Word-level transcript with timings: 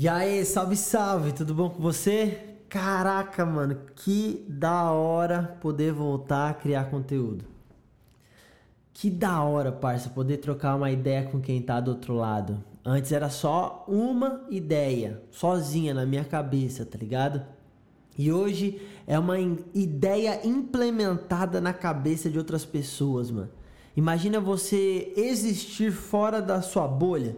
E 0.00 0.06
aí, 0.06 0.44
salve, 0.44 0.76
salve, 0.76 1.32
tudo 1.32 1.52
bom 1.52 1.70
com 1.70 1.82
você? 1.82 2.38
Caraca, 2.68 3.44
mano, 3.44 3.80
que 3.96 4.46
da 4.48 4.92
hora 4.92 5.58
poder 5.60 5.92
voltar 5.92 6.50
a 6.50 6.54
criar 6.54 6.84
conteúdo. 6.84 7.44
Que 8.94 9.10
da 9.10 9.42
hora, 9.42 9.72
parça, 9.72 10.08
poder 10.08 10.36
trocar 10.36 10.76
uma 10.76 10.88
ideia 10.88 11.24
com 11.24 11.40
quem 11.40 11.60
tá 11.60 11.80
do 11.80 11.90
outro 11.90 12.14
lado. 12.14 12.62
Antes 12.84 13.10
era 13.10 13.28
só 13.28 13.84
uma 13.88 14.46
ideia, 14.48 15.20
sozinha 15.32 15.92
na 15.92 16.06
minha 16.06 16.24
cabeça, 16.24 16.86
tá 16.86 16.96
ligado? 16.96 17.42
E 18.16 18.30
hoje 18.30 18.80
é 19.04 19.18
uma 19.18 19.36
ideia 19.74 20.46
implementada 20.46 21.60
na 21.60 21.72
cabeça 21.72 22.30
de 22.30 22.38
outras 22.38 22.64
pessoas, 22.64 23.32
mano. 23.32 23.50
Imagina 23.96 24.38
você 24.38 25.12
existir 25.16 25.90
fora 25.90 26.40
da 26.40 26.62
sua 26.62 26.86
bolha. 26.86 27.34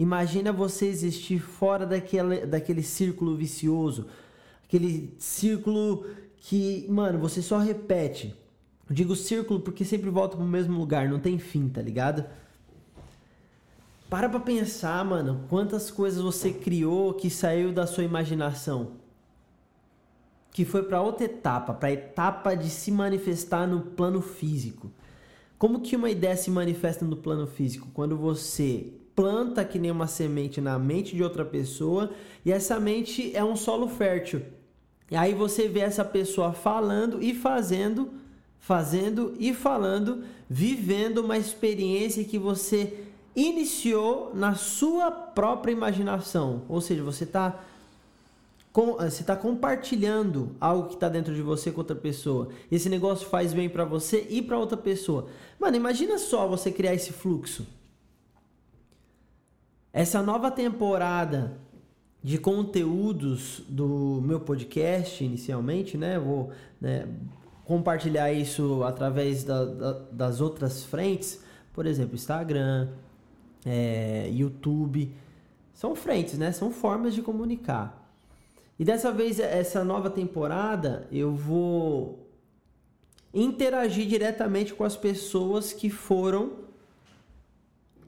Imagina 0.00 0.50
você 0.50 0.86
existir 0.86 1.38
fora 1.38 1.84
daquele, 1.84 2.46
daquele 2.46 2.82
círculo 2.82 3.36
vicioso. 3.36 4.06
Aquele 4.64 5.14
círculo 5.18 6.06
que, 6.38 6.86
mano, 6.88 7.18
você 7.18 7.42
só 7.42 7.58
repete. 7.58 8.34
Eu 8.88 8.94
digo 8.94 9.14
círculo 9.14 9.60
porque 9.60 9.84
sempre 9.84 10.08
volta 10.08 10.38
pro 10.38 10.46
mesmo 10.46 10.78
lugar, 10.78 11.06
não 11.06 11.20
tem 11.20 11.38
fim, 11.38 11.68
tá 11.68 11.82
ligado? 11.82 12.24
Para 14.08 14.26
pra 14.26 14.40
pensar, 14.40 15.04
mano, 15.04 15.44
quantas 15.50 15.90
coisas 15.90 16.22
você 16.22 16.50
criou 16.50 17.12
que 17.12 17.28
saiu 17.28 17.70
da 17.70 17.86
sua 17.86 18.02
imaginação. 18.02 18.92
Que 20.50 20.64
foi 20.64 20.82
para 20.82 21.02
outra 21.02 21.26
etapa, 21.26 21.74
para 21.74 21.92
etapa 21.92 22.54
de 22.54 22.70
se 22.70 22.90
manifestar 22.90 23.68
no 23.68 23.82
plano 23.82 24.22
físico. 24.22 24.90
Como 25.58 25.82
que 25.82 25.94
uma 25.94 26.08
ideia 26.08 26.38
se 26.38 26.50
manifesta 26.50 27.04
no 27.04 27.18
plano 27.18 27.46
físico? 27.46 27.88
Quando 27.92 28.16
você 28.16 28.94
planta 29.14 29.64
que 29.64 29.78
nem 29.78 29.90
uma 29.90 30.06
semente 30.06 30.60
na 30.60 30.78
mente 30.78 31.14
de 31.14 31.22
outra 31.22 31.44
pessoa 31.44 32.10
e 32.44 32.52
essa 32.52 32.78
mente 32.80 33.34
é 33.34 33.44
um 33.44 33.56
solo 33.56 33.88
fértil. 33.88 34.42
E 35.10 35.16
aí 35.16 35.34
você 35.34 35.66
vê 35.66 35.80
essa 35.80 36.04
pessoa 36.04 36.52
falando 36.52 37.22
e 37.22 37.34
fazendo, 37.34 38.10
fazendo 38.60 39.34
e 39.38 39.52
falando, 39.52 40.22
vivendo 40.48 41.18
uma 41.18 41.36
experiência 41.36 42.24
que 42.24 42.38
você 42.38 43.04
iniciou 43.34 44.32
na 44.34 44.54
sua 44.54 45.10
própria 45.10 45.72
imaginação. 45.72 46.62
Ou 46.68 46.80
seja, 46.80 47.02
você 47.02 47.24
está 47.24 47.60
você 48.72 49.22
está 49.22 49.34
compartilhando 49.34 50.54
algo 50.60 50.88
que 50.88 50.94
está 50.94 51.08
dentro 51.08 51.34
de 51.34 51.42
você 51.42 51.72
com 51.72 51.80
outra 51.80 51.96
pessoa. 51.96 52.50
Esse 52.70 52.88
negócio 52.88 53.28
faz 53.28 53.52
bem 53.52 53.68
para 53.68 53.84
você 53.84 54.28
e 54.30 54.40
para 54.40 54.56
outra 54.56 54.76
pessoa. 54.76 55.26
Mano, 55.58 55.76
imagina 55.76 56.18
só 56.18 56.46
você 56.46 56.70
criar 56.70 56.94
esse 56.94 57.12
fluxo. 57.12 57.66
Essa 59.92 60.22
nova 60.22 60.50
temporada 60.50 61.58
de 62.22 62.38
conteúdos 62.38 63.62
do 63.68 64.20
meu 64.22 64.38
podcast, 64.38 65.24
inicialmente, 65.24 65.98
né? 65.98 66.18
Vou 66.18 66.50
né, 66.80 67.08
compartilhar 67.64 68.32
isso 68.32 68.84
através 68.84 69.42
da, 69.42 69.64
da, 69.64 69.92
das 70.12 70.40
outras 70.40 70.84
frentes, 70.84 71.42
por 71.72 71.86
exemplo, 71.86 72.14
Instagram, 72.14 72.88
é, 73.66 74.30
YouTube. 74.32 75.12
São 75.72 75.96
frentes, 75.96 76.38
né? 76.38 76.52
São 76.52 76.70
formas 76.70 77.14
de 77.14 77.22
comunicar. 77.22 78.08
E 78.78 78.84
dessa 78.84 79.10
vez, 79.10 79.40
essa 79.40 79.82
nova 79.82 80.08
temporada, 80.08 81.08
eu 81.10 81.32
vou 81.32 82.28
interagir 83.34 84.06
diretamente 84.06 84.72
com 84.72 84.84
as 84.84 84.96
pessoas 84.96 85.72
que 85.72 85.90
foram 85.90 86.59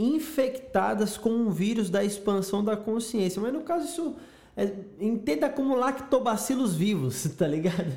infectadas 0.03 1.17
com 1.17 1.31
um 1.31 1.50
vírus 1.50 1.91
da 1.91 2.03
expansão 2.03 2.64
da 2.64 2.77
consciência. 2.77 3.41
Mas 3.41 3.53
no 3.53 3.61
caso, 3.61 3.86
isso 3.86 4.17
é, 4.56 4.72
entenda 5.00 5.48
como 5.48 5.77
lactobacilos 5.77 6.75
vivos, 6.75 7.25
tá 7.36 7.47
ligado? 7.47 7.92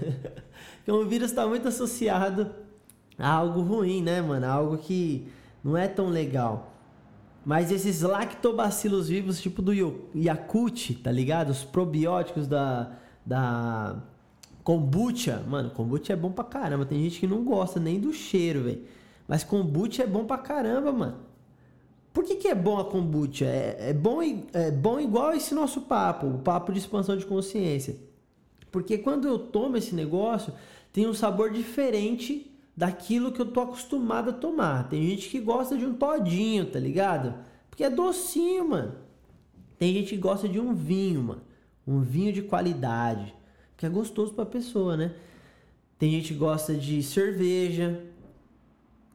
que 0.84 0.92
o 0.92 1.06
vírus 1.06 1.32
está 1.32 1.48
muito 1.48 1.68
associado 1.68 2.52
a 3.18 3.30
algo 3.30 3.62
ruim, 3.62 4.02
né, 4.02 4.22
mano? 4.22 4.46
algo 4.46 4.78
que 4.78 5.28
não 5.64 5.76
é 5.76 5.88
tão 5.88 6.10
legal. 6.10 6.74
Mas 7.46 7.72
esses 7.72 8.02
lactobacilos 8.02 9.08
vivos, 9.08 9.40
tipo 9.40 9.62
do 9.62 9.72
Yakult, 10.16 10.96
tá 11.04 11.12
ligado? 11.12 11.52
Os 11.52 11.64
probióticos 11.64 12.48
da, 12.48 12.92
da 13.24 13.98
kombucha. 14.64 15.44
Mano, 15.48 15.70
kombucha 15.70 16.14
é 16.14 16.16
bom 16.16 16.32
pra 16.32 16.44
caramba. 16.44 16.86
Tem 16.86 17.00
gente 17.04 17.20
que 17.20 17.28
não 17.28 17.44
gosta 17.44 17.80
nem 17.80 18.00
do 18.00 18.12
cheiro, 18.12 18.64
velho. 18.64 18.82
Mas 19.28 19.44
kombucha 19.44 20.04
é 20.04 20.08
bom 20.08 20.26
pra 20.26 20.40
caramba, 20.40 20.92
mano. 20.92 21.18
Por 22.16 22.24
que, 22.24 22.38
que 22.38 22.48
é 22.48 22.56
bom 22.56 22.80
a 22.80 22.86
kombucha? 22.86 23.44
É, 23.44 23.90
é, 23.90 23.94
bom, 23.94 24.22
é 24.54 24.72
bom 24.72 25.02
igual 25.02 25.34
esse 25.34 25.54
nosso 25.54 25.82
papo, 25.82 26.28
o 26.28 26.40
papo 26.40 26.72
de 26.72 26.80
expansão 26.80 27.18
de 27.18 27.26
consciência. 27.26 27.98
Porque 28.72 28.98
quando 28.98 29.28
eu 29.28 29.38
tomo 29.38 29.76
esse 29.76 29.94
negócio, 29.94 30.54
tem 30.94 31.06
um 31.06 31.14
sabor 31.14 31.52
diferente 31.52 32.50
daquilo 32.76 33.34
que 33.34 33.42
eu 33.42 33.46
tô 33.46 33.60
acostumado 33.60 34.30
a 34.30 34.34
tomar. 34.34 34.88
Tem 34.88 35.06
gente 35.10 35.28
que 35.28 35.42
gosta 35.42 35.78
de 35.78 35.86
um 35.86 35.94
todinho, 35.94 36.66
tá 36.66 36.80
ligado? 36.80 37.34
Porque 37.70 37.84
é 37.84 37.90
docinho, 37.90 38.70
mano. 38.70 38.96
Tem 39.78 39.94
gente 39.94 40.16
que 40.16 40.18
gosta 40.18 40.48
de 40.48 40.58
um 40.58 40.74
vinho, 40.74 41.22
mano. 41.22 41.42
Um 41.86 42.00
vinho 42.00 42.32
de 42.32 42.44
qualidade. 42.44 43.36
Que 43.76 43.86
é 43.86 43.90
gostoso 43.90 44.34
pra 44.34 44.46
pessoa, 44.46 44.96
né? 44.96 45.14
Tem 46.00 46.12
gente 46.12 46.30
que 46.32 46.40
gosta 46.40 46.74
de 46.76 47.04
cerveja. 47.04 48.02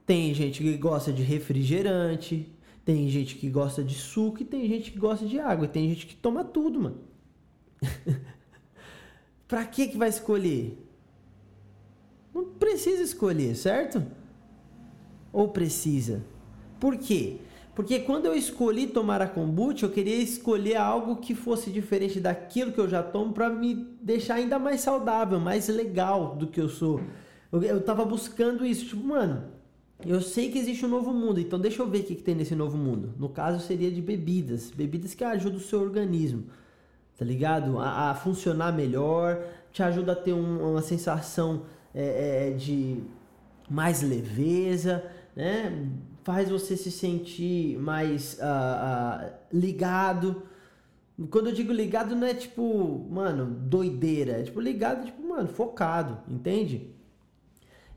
Tem 0.04 0.34
gente 0.34 0.62
que 0.62 0.76
gosta 0.76 1.10
de 1.10 1.22
refrigerante. 1.22 2.59
Tem 2.90 3.08
gente 3.08 3.36
que 3.36 3.48
gosta 3.48 3.84
de 3.84 3.94
suco 3.94 4.42
e 4.42 4.44
tem 4.44 4.66
gente 4.66 4.90
que 4.90 4.98
gosta 4.98 5.24
de 5.24 5.38
água. 5.38 5.66
E 5.66 5.68
tem 5.68 5.88
gente 5.88 6.08
que 6.08 6.16
toma 6.16 6.42
tudo, 6.42 6.80
mano. 6.80 6.98
pra 9.46 9.64
que 9.64 9.86
que 9.86 9.96
vai 9.96 10.08
escolher? 10.08 10.76
Não 12.34 12.46
precisa 12.46 13.00
escolher, 13.00 13.54
certo? 13.54 14.04
Ou 15.32 15.50
precisa? 15.50 16.24
Por 16.80 16.96
quê? 16.96 17.36
Porque 17.76 18.00
quando 18.00 18.26
eu 18.26 18.34
escolhi 18.34 18.88
tomar 18.88 19.22
a 19.22 19.28
kombucha, 19.28 19.86
eu 19.86 19.90
queria 19.90 20.16
escolher 20.16 20.74
algo 20.74 21.18
que 21.18 21.32
fosse 21.32 21.70
diferente 21.70 22.18
daquilo 22.18 22.72
que 22.72 22.80
eu 22.80 22.88
já 22.88 23.04
tomo 23.04 23.32
para 23.32 23.48
me 23.48 23.86
deixar 24.02 24.34
ainda 24.34 24.58
mais 24.58 24.80
saudável, 24.80 25.38
mais 25.38 25.68
legal 25.68 26.34
do 26.34 26.48
que 26.48 26.60
eu 26.60 26.68
sou. 26.68 27.00
Eu, 27.52 27.62
eu 27.62 27.80
tava 27.80 28.04
buscando 28.04 28.66
isso, 28.66 28.84
tipo, 28.84 29.06
mano, 29.06 29.44
eu 30.06 30.20
sei 30.20 30.50
que 30.50 30.58
existe 30.58 30.84
um 30.84 30.88
novo 30.88 31.12
mundo, 31.12 31.40
então 31.40 31.58
deixa 31.58 31.82
eu 31.82 31.88
ver 31.88 32.00
o 32.00 32.04
que, 32.04 32.14
que 32.14 32.22
tem 32.22 32.34
nesse 32.34 32.54
novo 32.54 32.76
mundo. 32.76 33.14
No 33.18 33.28
caso, 33.28 33.64
seria 33.64 33.90
de 33.90 34.00
bebidas. 34.00 34.70
Bebidas 34.70 35.14
que 35.14 35.24
ajudam 35.24 35.58
o 35.58 35.62
seu 35.62 35.80
organismo, 35.80 36.44
tá 37.18 37.24
ligado? 37.24 37.78
A, 37.78 38.10
a 38.10 38.14
funcionar 38.14 38.72
melhor, 38.72 39.44
te 39.72 39.82
ajuda 39.82 40.12
a 40.12 40.16
ter 40.16 40.32
um, 40.32 40.70
uma 40.70 40.82
sensação 40.82 41.62
é, 41.94 42.48
é, 42.48 42.50
de 42.52 43.02
mais 43.68 44.02
leveza, 44.02 45.04
né? 45.34 45.88
Faz 46.22 46.50
você 46.50 46.76
se 46.76 46.90
sentir 46.90 47.78
mais 47.78 48.34
uh, 48.34 49.26
uh, 49.26 49.32
ligado. 49.52 50.42
Quando 51.30 51.48
eu 51.48 51.52
digo 51.52 51.72
ligado, 51.72 52.14
não 52.14 52.26
é 52.26 52.34
tipo, 52.34 53.06
mano, 53.10 53.46
doideira. 53.46 54.40
É 54.40 54.42
tipo 54.42 54.60
ligado, 54.60 55.06
tipo, 55.06 55.26
mano, 55.26 55.48
focado, 55.48 56.18
entende? 56.28 56.94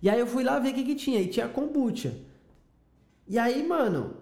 E 0.04 0.10
aí 0.10 0.20
eu 0.20 0.28
fui 0.28 0.44
lá 0.44 0.60
ver 0.60 0.72
o 0.72 0.74
que, 0.74 0.84
que 0.84 0.96
tinha. 0.96 1.22
E 1.22 1.28
tinha 1.28 1.48
kombucha. 1.48 2.14
E 3.26 3.40
aí, 3.40 3.66
mano, 3.66 4.18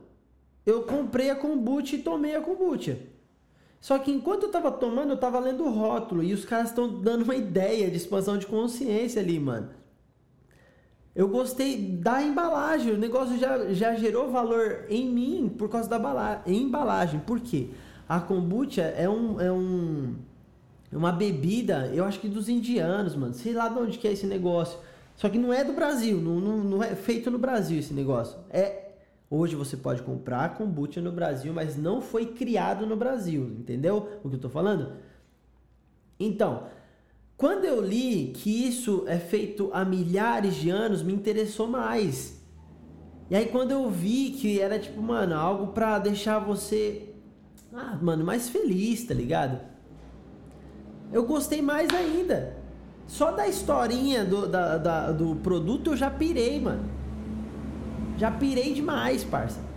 eu 0.63 0.83
comprei 0.83 1.31
a 1.31 1.35
kombucha 1.35 1.95
e 1.95 2.03
tomei 2.03 2.35
a 2.35 2.41
kombucha. 2.41 2.99
Só 3.79 3.97
que 3.97 4.11
enquanto 4.11 4.43
eu 4.43 4.51
tava 4.51 4.71
tomando, 4.71 5.13
eu 5.13 5.17
tava 5.17 5.39
lendo 5.39 5.63
o 5.63 5.71
rótulo. 5.71 6.23
E 6.23 6.33
os 6.33 6.45
caras 6.45 6.69
estão 6.69 7.01
dando 7.01 7.23
uma 7.23 7.35
ideia 7.35 7.89
de 7.89 7.97
expansão 7.97 8.37
de 8.37 8.45
consciência 8.45 9.19
ali, 9.19 9.39
mano. 9.39 9.71
Eu 11.15 11.27
gostei 11.27 11.75
da 11.75 12.21
embalagem. 12.21 12.93
O 12.93 12.97
negócio 12.99 13.39
já, 13.39 13.73
já 13.73 13.95
gerou 13.95 14.29
valor 14.29 14.85
em 14.87 15.09
mim 15.09 15.49
por 15.49 15.67
causa 15.67 15.89
da 15.89 16.43
embalagem. 16.45 17.19
Por 17.21 17.39
quê? 17.39 17.71
A 18.07 18.19
kombucha 18.19 18.83
é 18.83 19.09
um, 19.09 19.41
é 19.41 19.51
um 19.51 20.15
uma 20.91 21.11
bebida, 21.11 21.89
eu 21.93 22.03
acho 22.03 22.19
que 22.19 22.27
dos 22.27 22.49
indianos, 22.49 23.15
mano. 23.15 23.33
Sei 23.33 23.53
lá 23.53 23.67
de 23.67 23.79
onde 23.79 23.97
que 23.97 24.07
é 24.07 24.11
esse 24.11 24.27
negócio. 24.27 24.77
Só 25.21 25.29
que 25.29 25.37
não 25.37 25.53
é 25.53 25.63
do 25.63 25.73
Brasil, 25.73 26.19
não, 26.19 26.39
não, 26.39 26.57
não 26.63 26.83
é 26.83 26.95
feito 26.95 27.29
no 27.29 27.37
Brasil 27.37 27.77
esse 27.77 27.93
negócio. 27.93 28.39
É 28.49 28.87
Hoje 29.29 29.55
você 29.55 29.77
pode 29.77 30.01
comprar 30.01 30.55
kombucha 30.55 30.99
no 30.99 31.11
Brasil, 31.11 31.53
mas 31.53 31.77
não 31.77 32.01
foi 32.01 32.25
criado 32.25 32.87
no 32.87 32.97
Brasil, 32.97 33.43
entendeu 33.57 34.19
o 34.23 34.27
que 34.27 34.33
eu 34.33 34.37
estou 34.37 34.49
falando? 34.49 34.93
Então, 36.19 36.63
quando 37.37 37.63
eu 37.63 37.79
li 37.79 38.33
que 38.35 38.67
isso 38.67 39.05
é 39.07 39.19
feito 39.19 39.69
há 39.73 39.85
milhares 39.85 40.55
de 40.55 40.71
anos, 40.71 41.03
me 41.03 41.13
interessou 41.13 41.67
mais. 41.67 42.43
E 43.29 43.35
aí 43.35 43.45
quando 43.45 43.71
eu 43.71 43.89
vi 43.91 44.31
que 44.31 44.59
era 44.59 44.79
tipo, 44.79 45.01
mano, 45.01 45.35
algo 45.35 45.67
para 45.67 45.99
deixar 45.99 46.39
você, 46.39 47.13
ah, 47.71 47.97
mano, 48.01 48.25
mais 48.25 48.49
feliz, 48.49 49.05
tá 49.05 49.13
ligado? 49.13 49.61
Eu 51.13 51.25
gostei 51.27 51.61
mais 51.61 51.89
ainda. 51.93 52.60
Só 53.07 53.31
da 53.31 53.47
historinha 53.47 54.23
do, 54.23 54.47
da, 54.47 54.77
da, 54.77 55.11
do 55.11 55.35
produto 55.37 55.91
eu 55.91 55.97
já 55.97 56.09
pirei, 56.09 56.59
mano. 56.59 56.83
Já 58.17 58.31
pirei 58.31 58.73
demais, 58.73 59.23
parça. 59.23 59.71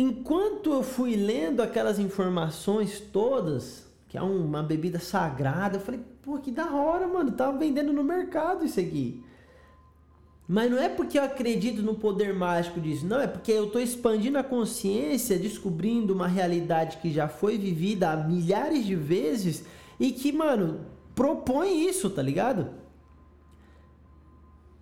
enquanto 0.00 0.72
eu 0.72 0.82
fui 0.82 1.16
lendo 1.16 1.62
aquelas 1.62 1.98
informações 1.98 3.00
todas, 3.00 3.86
que 4.08 4.16
é 4.16 4.22
uma 4.22 4.62
bebida 4.62 4.98
sagrada, 4.98 5.76
eu 5.76 5.80
falei, 5.80 6.00
pô, 6.22 6.38
que 6.38 6.50
da 6.50 6.72
hora, 6.72 7.06
mano, 7.06 7.32
tava 7.32 7.58
vendendo 7.58 7.92
no 7.92 8.02
mercado 8.02 8.64
isso 8.64 8.80
aqui. 8.80 9.22
Mas 10.52 10.68
não 10.68 10.78
é 10.78 10.88
porque 10.88 11.16
eu 11.16 11.22
acredito 11.22 11.80
no 11.80 11.94
poder 11.94 12.34
mágico 12.34 12.80
disso, 12.80 13.06
não, 13.06 13.20
é 13.20 13.28
porque 13.28 13.52
eu 13.52 13.66
estou 13.66 13.80
expandindo 13.80 14.36
a 14.36 14.42
consciência, 14.42 15.38
descobrindo 15.38 16.12
uma 16.12 16.26
realidade 16.26 16.96
que 16.96 17.12
já 17.12 17.28
foi 17.28 17.56
vivida 17.56 18.10
há 18.10 18.16
milhares 18.16 18.84
de 18.84 18.96
vezes 18.96 19.64
e 20.00 20.10
que, 20.10 20.32
mano, 20.32 20.80
propõe 21.14 21.86
isso, 21.86 22.10
tá 22.10 22.20
ligado? 22.20 22.66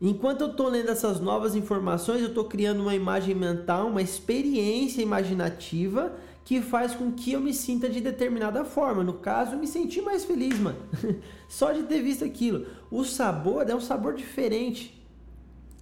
Enquanto 0.01 0.41
eu 0.41 0.53
estou 0.53 0.71
lendo 0.71 0.89
essas 0.89 1.21
novas 1.21 1.55
informações, 1.55 2.23
eu 2.23 2.29
estou 2.29 2.45
criando 2.45 2.81
uma 2.81 2.95
imagem 2.95 3.35
mental, 3.35 3.89
uma 3.89 4.01
experiência 4.01 5.03
imaginativa 5.03 6.17
que 6.47 6.63
faz 6.63 6.95
com 6.95 7.13
que 7.13 7.33
eu 7.33 7.43
me 7.43 7.53
sinta 7.53 7.91
de 7.91 8.01
determinada 8.01 8.65
forma. 8.65 9.05
No 9.05 9.13
caso, 9.13 9.59
me 9.59 9.67
senti 9.67 10.01
mais 10.01 10.25
feliz, 10.25 10.59
mano. 10.59 10.79
Só 11.47 11.73
de 11.73 11.83
ter 11.83 12.01
visto 12.01 12.25
aquilo. 12.25 12.65
O 12.91 13.05
sabor 13.05 13.69
é 13.69 13.75
um 13.75 13.83
sabor 13.83 14.15
diferente. 14.15 14.98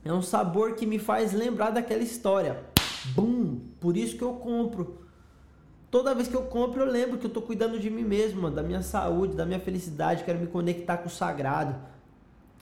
É 0.06 0.12
um 0.12 0.22
sabor 0.22 0.74
que 0.74 0.86
me 0.86 0.98
faz 0.98 1.32
lembrar 1.32 1.70
daquela 1.70 2.02
história. 2.02 2.64
Bum! 3.14 3.60
Por 3.80 3.96
isso 3.96 4.16
que 4.16 4.22
eu 4.22 4.34
compro. 4.34 5.00
Toda 5.90 6.14
vez 6.14 6.28
que 6.28 6.34
eu 6.34 6.42
compro, 6.42 6.82
eu 6.82 6.86
lembro 6.86 7.18
que 7.18 7.26
eu 7.26 7.30
tô 7.30 7.42
cuidando 7.42 7.78
de 7.78 7.90
mim 7.90 8.04
mesmo, 8.04 8.50
da 8.50 8.62
minha 8.62 8.82
saúde, 8.82 9.34
da 9.34 9.44
minha 9.44 9.58
felicidade, 9.58 10.24
quero 10.24 10.38
me 10.38 10.46
conectar 10.46 10.98
com 10.98 11.06
o 11.06 11.10
sagrado. 11.10 11.74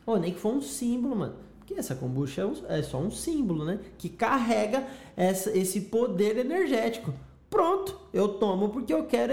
Oh, 0.06 0.16
nem 0.16 0.32
que 0.32 0.40
for 0.40 0.54
um 0.54 0.62
símbolo, 0.62 1.16
mano. 1.16 1.34
Porque 1.58 1.74
essa 1.74 1.94
kombucha 1.94 2.50
é, 2.68 2.78
é 2.78 2.82
só 2.82 2.98
um 2.98 3.10
símbolo, 3.10 3.64
né? 3.64 3.80
Que 3.98 4.08
carrega 4.08 4.86
essa, 5.16 5.56
esse 5.56 5.82
poder 5.82 6.38
energético. 6.38 7.12
Pronto, 7.50 7.98
eu 8.12 8.28
tomo 8.28 8.70
porque 8.70 8.92
eu 8.92 9.04
quero 9.04 9.32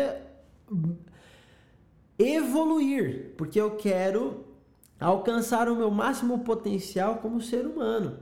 evoluir, 2.17 3.33
porque 3.37 3.59
eu 3.59 3.71
quero 3.71 4.50
alcançar 5.01 5.67
o 5.67 5.75
meu 5.75 5.89
máximo 5.89 6.39
potencial 6.39 7.15
como 7.15 7.41
ser 7.41 7.65
humano. 7.65 8.19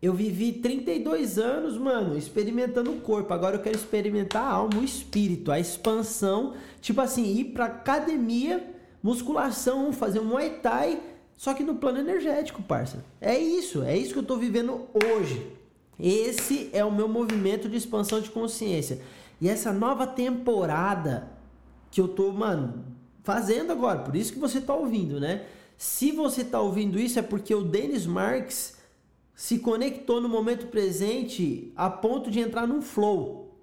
Eu 0.00 0.14
vivi 0.14 0.52
32 0.52 1.38
anos, 1.38 1.76
mano, 1.76 2.16
experimentando 2.16 2.92
o 2.92 3.00
corpo. 3.00 3.32
Agora 3.34 3.56
eu 3.56 3.62
quero 3.62 3.76
experimentar 3.76 4.44
a 4.44 4.52
alma, 4.52 4.78
o 4.78 4.84
espírito, 4.84 5.50
a 5.50 5.58
expansão. 5.58 6.54
Tipo 6.80 7.00
assim, 7.00 7.24
ir 7.24 7.46
pra 7.46 7.64
academia, 7.64 8.74
musculação, 9.02 9.92
fazer 9.92 10.20
um 10.20 10.24
Muay 10.24 10.60
Thai, 10.60 11.02
só 11.36 11.52
que 11.52 11.64
no 11.64 11.74
plano 11.74 11.98
energético, 11.98 12.62
parça. 12.62 13.04
É 13.20 13.36
isso, 13.38 13.82
é 13.82 13.96
isso 13.96 14.12
que 14.12 14.18
eu 14.18 14.24
tô 14.24 14.36
vivendo 14.36 14.86
hoje. 14.94 15.52
Esse 15.98 16.70
é 16.72 16.84
o 16.84 16.92
meu 16.92 17.08
movimento 17.08 17.68
de 17.68 17.76
expansão 17.76 18.20
de 18.20 18.30
consciência. 18.30 19.00
E 19.40 19.48
essa 19.48 19.72
nova 19.72 20.06
temporada 20.06 21.28
que 21.90 22.00
eu 22.00 22.06
tô, 22.06 22.30
mano, 22.30 22.84
fazendo 23.24 23.72
agora, 23.72 24.00
por 24.00 24.14
isso 24.14 24.32
que 24.32 24.38
você 24.38 24.60
tá 24.60 24.74
ouvindo, 24.74 25.18
né? 25.18 25.46
Se 25.76 26.10
você 26.12 26.44
tá 26.44 26.60
ouvindo 26.60 26.98
isso 26.98 27.18
é 27.18 27.22
porque 27.22 27.54
o 27.54 27.62
Dennis 27.62 28.06
Marks 28.06 28.76
se 29.34 29.58
conectou 29.58 30.20
no 30.20 30.28
momento 30.28 30.68
presente 30.68 31.72
a 31.76 31.90
ponto 31.90 32.30
de 32.30 32.40
entrar 32.40 32.66
num 32.66 32.80
flow. 32.80 33.54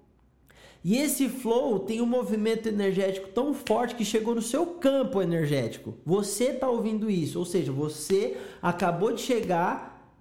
E 0.84 0.96
esse 0.98 1.28
flow 1.28 1.80
tem 1.80 2.00
um 2.00 2.06
movimento 2.06 2.68
energético 2.68 3.28
tão 3.28 3.54
forte 3.54 3.94
que 3.94 4.04
chegou 4.04 4.34
no 4.34 4.42
seu 4.42 4.66
campo 4.66 5.20
energético. 5.22 5.94
Você 6.04 6.52
tá 6.52 6.68
ouvindo 6.68 7.10
isso, 7.10 7.38
ou 7.38 7.44
seja, 7.44 7.72
você 7.72 8.36
acabou 8.60 9.12
de 9.12 9.22
chegar 9.22 10.12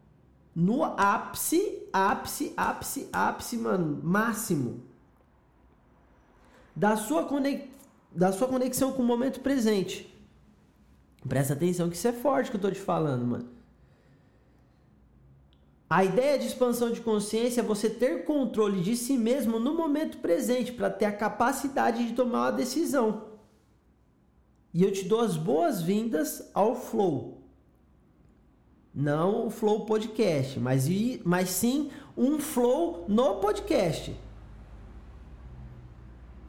no 0.56 0.84
ápice, 0.84 1.84
ápice, 1.92 2.54
ápice, 2.56 3.10
ápice, 3.12 3.58
mano, 3.58 4.00
máximo 4.02 4.82
da 6.76 6.96
sua, 6.96 7.26
conex... 7.26 7.66
da 8.12 8.32
sua 8.32 8.48
conexão 8.48 8.92
com 8.94 9.02
o 9.02 9.06
momento 9.06 9.40
presente. 9.40 10.13
Presta 11.28 11.54
atenção 11.54 11.90
que 11.90 11.96
isso 11.96 12.08
é 12.08 12.14
forte 12.14 12.52
que 12.52 12.58
eu 12.58 12.62
tô 12.62 12.70
te 12.70 12.80
falando, 12.80 13.26
mano. 13.26 13.50
A 15.90 16.04
ideia 16.04 16.40
de 16.40 16.48
expansão 16.48 16.92
de 16.92 17.02
consciência 17.02 17.62
é 17.62 17.64
você 17.64 17.90
ter 17.90 18.26
controle 18.26 18.82
de 18.82 18.96
si 18.96 19.16
mesmo 19.16 19.60
no 19.60 19.76
momento 19.76 20.18
presente 20.18 20.72
para 20.72 20.90
ter 20.90 21.06
a 21.06 21.12
capacidade 21.16 22.08
de 22.08 22.14
tomar 22.14 22.46
uma 22.46 22.52
decisão. 22.52 23.26
E 24.74 24.84
eu 24.84 24.92
te 24.92 25.06
dou 25.06 25.22
as 25.22 25.38
boas-vindas 25.38 26.50
ao 26.54 26.76
Flow. 26.76 27.44
Não 28.94 29.48
o 29.48 29.50
Flow 29.52 29.86
Podcast, 29.86 30.60
mas, 30.60 30.88
mas 31.24 31.50
sim 31.50 31.92
um 32.18 32.40
Flow 32.40 33.06
no 33.08 33.36
podcast. 33.36 34.16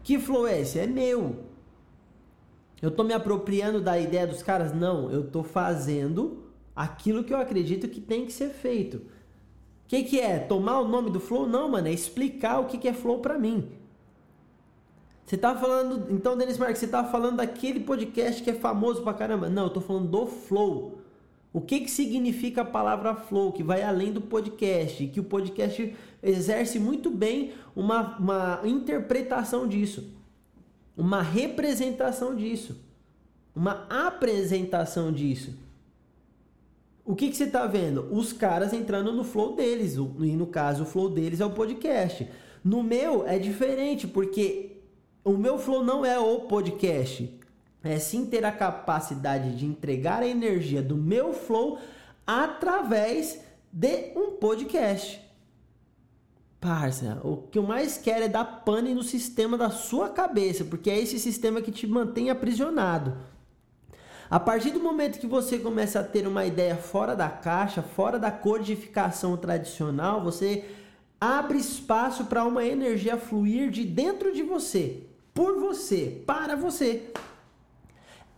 Que 0.03 0.19
Flow 0.19 0.47
é 0.47 0.61
esse? 0.61 0.79
É 0.79 0.87
meu. 0.87 1.54
Eu 2.84 2.90
tô 2.90 3.02
me 3.02 3.14
apropriando 3.14 3.81
da 3.81 3.98
ideia 3.98 4.26
dos 4.26 4.42
caras? 4.42 4.75
Não, 4.75 5.10
eu 5.10 5.26
tô 5.31 5.42
fazendo 5.42 6.44
aquilo 6.76 7.25
que 7.25 7.32
eu 7.32 7.38
acredito 7.38 7.88
que 7.88 7.98
tem 7.98 8.26
que 8.26 8.32
ser 8.32 8.50
feito. 8.50 8.98
O 8.98 9.02
que, 9.88 10.02
que 10.02 10.20
é? 10.20 10.38
Tomar 10.38 10.81
o 10.81 10.86
nome 10.86 11.08
do 11.08 11.19
Flow? 11.19 11.48
Não, 11.48 11.66
mano, 11.70 11.88
é 11.88 11.92
explicar 11.92 12.58
o 12.58 12.66
que, 12.66 12.76
que 12.76 12.86
é 12.86 12.92
Flow 12.92 13.20
para 13.20 13.38
mim. 13.38 13.70
Você 15.25 15.38
tá 15.38 15.56
falando. 15.56 16.12
Então, 16.12 16.36
Denis 16.36 16.58
Marques, 16.58 16.78
você 16.78 16.86
tá 16.86 17.02
falando 17.04 17.36
daquele 17.36 17.81
podcast 17.81 18.42
que 18.42 18.50
é 18.50 18.54
famoso 18.54 19.02
pra 19.02 19.14
caramba. 19.14 19.48
Não, 19.48 19.62
eu 19.64 19.70
tô 19.70 19.81
falando 19.81 20.08
do 20.08 20.26
Flow. 20.26 20.98
O 21.54 21.62
que, 21.62 21.81
que 21.81 21.90
significa 21.90 22.60
a 22.60 22.66
palavra 22.66 23.14
flow, 23.14 23.50
que 23.50 23.62
vai 23.62 23.81
além 23.82 24.12
do 24.12 24.20
podcast, 24.20 25.06
que 25.06 25.20
o 25.20 25.25
podcast 25.25 25.96
exerce 26.22 26.78
muito 26.78 27.10
bem 27.10 27.52
uma, 27.75 28.19
uma 28.19 28.60
interpretação 28.64 29.66
disso, 29.66 30.12
uma 30.96 31.23
representação 31.23 32.35
disso, 32.35 32.76
uma 33.55 33.87
apresentação 33.88 35.12
disso. 35.12 35.55
O 37.05 37.14
que, 37.14 37.29
que 37.29 37.37
você 37.37 37.44
está 37.44 37.67
vendo? 37.67 38.08
Os 38.11 38.32
caras 38.32 38.73
entrando 38.73 39.12
no 39.12 39.25
flow 39.25 39.55
deles, 39.55 39.94
e 39.94 40.37
no 40.37 40.46
caso 40.46 40.85
o 40.85 40.87
flow 40.87 41.11
deles 41.11 41.41
é 41.41 41.44
o 41.44 41.50
podcast. 41.50 42.29
No 42.62 42.82
meu 42.82 43.26
é 43.26 43.38
diferente, 43.38 44.06
porque 44.06 44.79
o 45.23 45.32
meu 45.32 45.58
flow 45.58 45.85
não 45.85 46.05
é 46.05 46.19
o 46.19 46.41
podcast 46.41 47.41
é 47.85 47.99
sim 47.99 48.25
ter 48.25 48.44
a 48.44 48.50
capacidade 48.50 49.55
de 49.56 49.67
entregar 49.67 50.23
a 50.23 50.26
energia 50.26 50.82
do 50.82 50.96
meu 50.96 51.35
flow 51.35 51.79
através 52.26 53.41
de 53.70 54.12
um 54.17 54.32
podcast. 54.32 55.20
Parça, 56.64 57.20
o 57.22 57.37
que 57.37 57.58
eu 57.58 57.62
mais 57.62 57.99
quero 57.99 58.25
é 58.25 58.28
dar 58.28 58.43
pane 58.43 58.94
no 58.94 59.03
sistema 59.03 59.58
da 59.58 59.69
sua 59.69 60.08
cabeça, 60.08 60.65
porque 60.65 60.89
é 60.89 60.98
esse 60.98 61.19
sistema 61.19 61.60
que 61.60 61.70
te 61.70 61.86
mantém 61.86 62.31
aprisionado. 62.31 63.19
A 64.31 64.41
partir 64.41 64.70
do 64.70 64.81
momento 64.81 65.19
que 65.19 65.27
você 65.27 65.58
começa 65.58 66.00
a 66.00 66.03
ter 66.03 66.27
uma 66.27 66.46
ideia 66.46 66.74
fora 66.74 67.15
da 67.15 67.29
caixa, 67.29 67.82
fora 67.82 68.19
da 68.19 68.31
codificação 68.31 69.36
tradicional, 69.36 70.24
você 70.24 70.65
abre 71.20 71.58
espaço 71.58 72.24
para 72.24 72.46
uma 72.46 72.65
energia 72.65 73.19
fluir 73.19 73.69
de 73.69 73.84
dentro 73.84 74.32
de 74.32 74.43
você, 74.43 75.03
por 75.34 75.60
você, 75.60 76.22
para 76.27 76.56
você. 76.56 77.12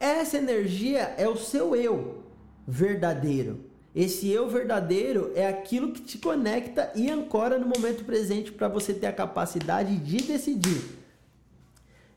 Essa 0.01 0.39
energia 0.39 1.15
é 1.17 1.29
o 1.29 1.37
seu 1.37 1.77
eu 1.77 2.25
verdadeiro. 2.67 3.66
Esse 3.97 4.29
eu 4.29 4.47
verdadeiro 4.47 5.33
é 5.35 5.49
aquilo 5.49 5.91
que 5.91 6.03
te 6.03 6.19
conecta 6.19 6.93
e 6.95 7.11
ancora 7.11 7.59
no 7.59 7.67
momento 7.67 8.05
presente 8.05 8.53
para 8.53 8.69
você 8.69 8.93
ter 8.93 9.07
a 9.07 9.13
capacidade 9.13 9.97
de 9.97 10.19
decidir. 10.19 10.83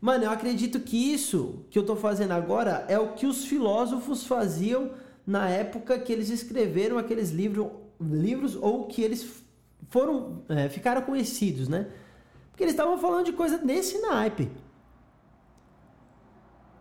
Mano, 0.01 0.25
eu 0.25 0.29
acredito 0.29 0.81
que 0.81 1.13
isso 1.13 1.63
que 1.71 1.79
eu 1.79 1.83
estou 1.83 1.95
fazendo 1.95 2.31
agora 2.31 2.85
é 2.89 2.99
o 2.99 3.13
que 3.13 3.25
os 3.25 3.45
filósofos 3.45 4.27
faziam 4.27 4.91
na 5.25 5.47
época 5.47 5.97
que 5.97 6.11
eles 6.11 6.29
escreveram 6.29 6.97
aqueles 6.97 7.29
livros, 7.29 7.67
livros 7.97 8.57
ou 8.57 8.87
que 8.87 9.01
eles 9.01 9.41
foram 9.89 10.43
é, 10.49 10.67
ficaram 10.67 11.01
conhecidos, 11.03 11.69
né? 11.69 11.87
Porque 12.51 12.65
eles 12.65 12.73
estavam 12.73 12.97
falando 12.97 13.27
de 13.27 13.31
coisa 13.31 13.57
nesse 13.57 13.99
naipe. 14.01 14.51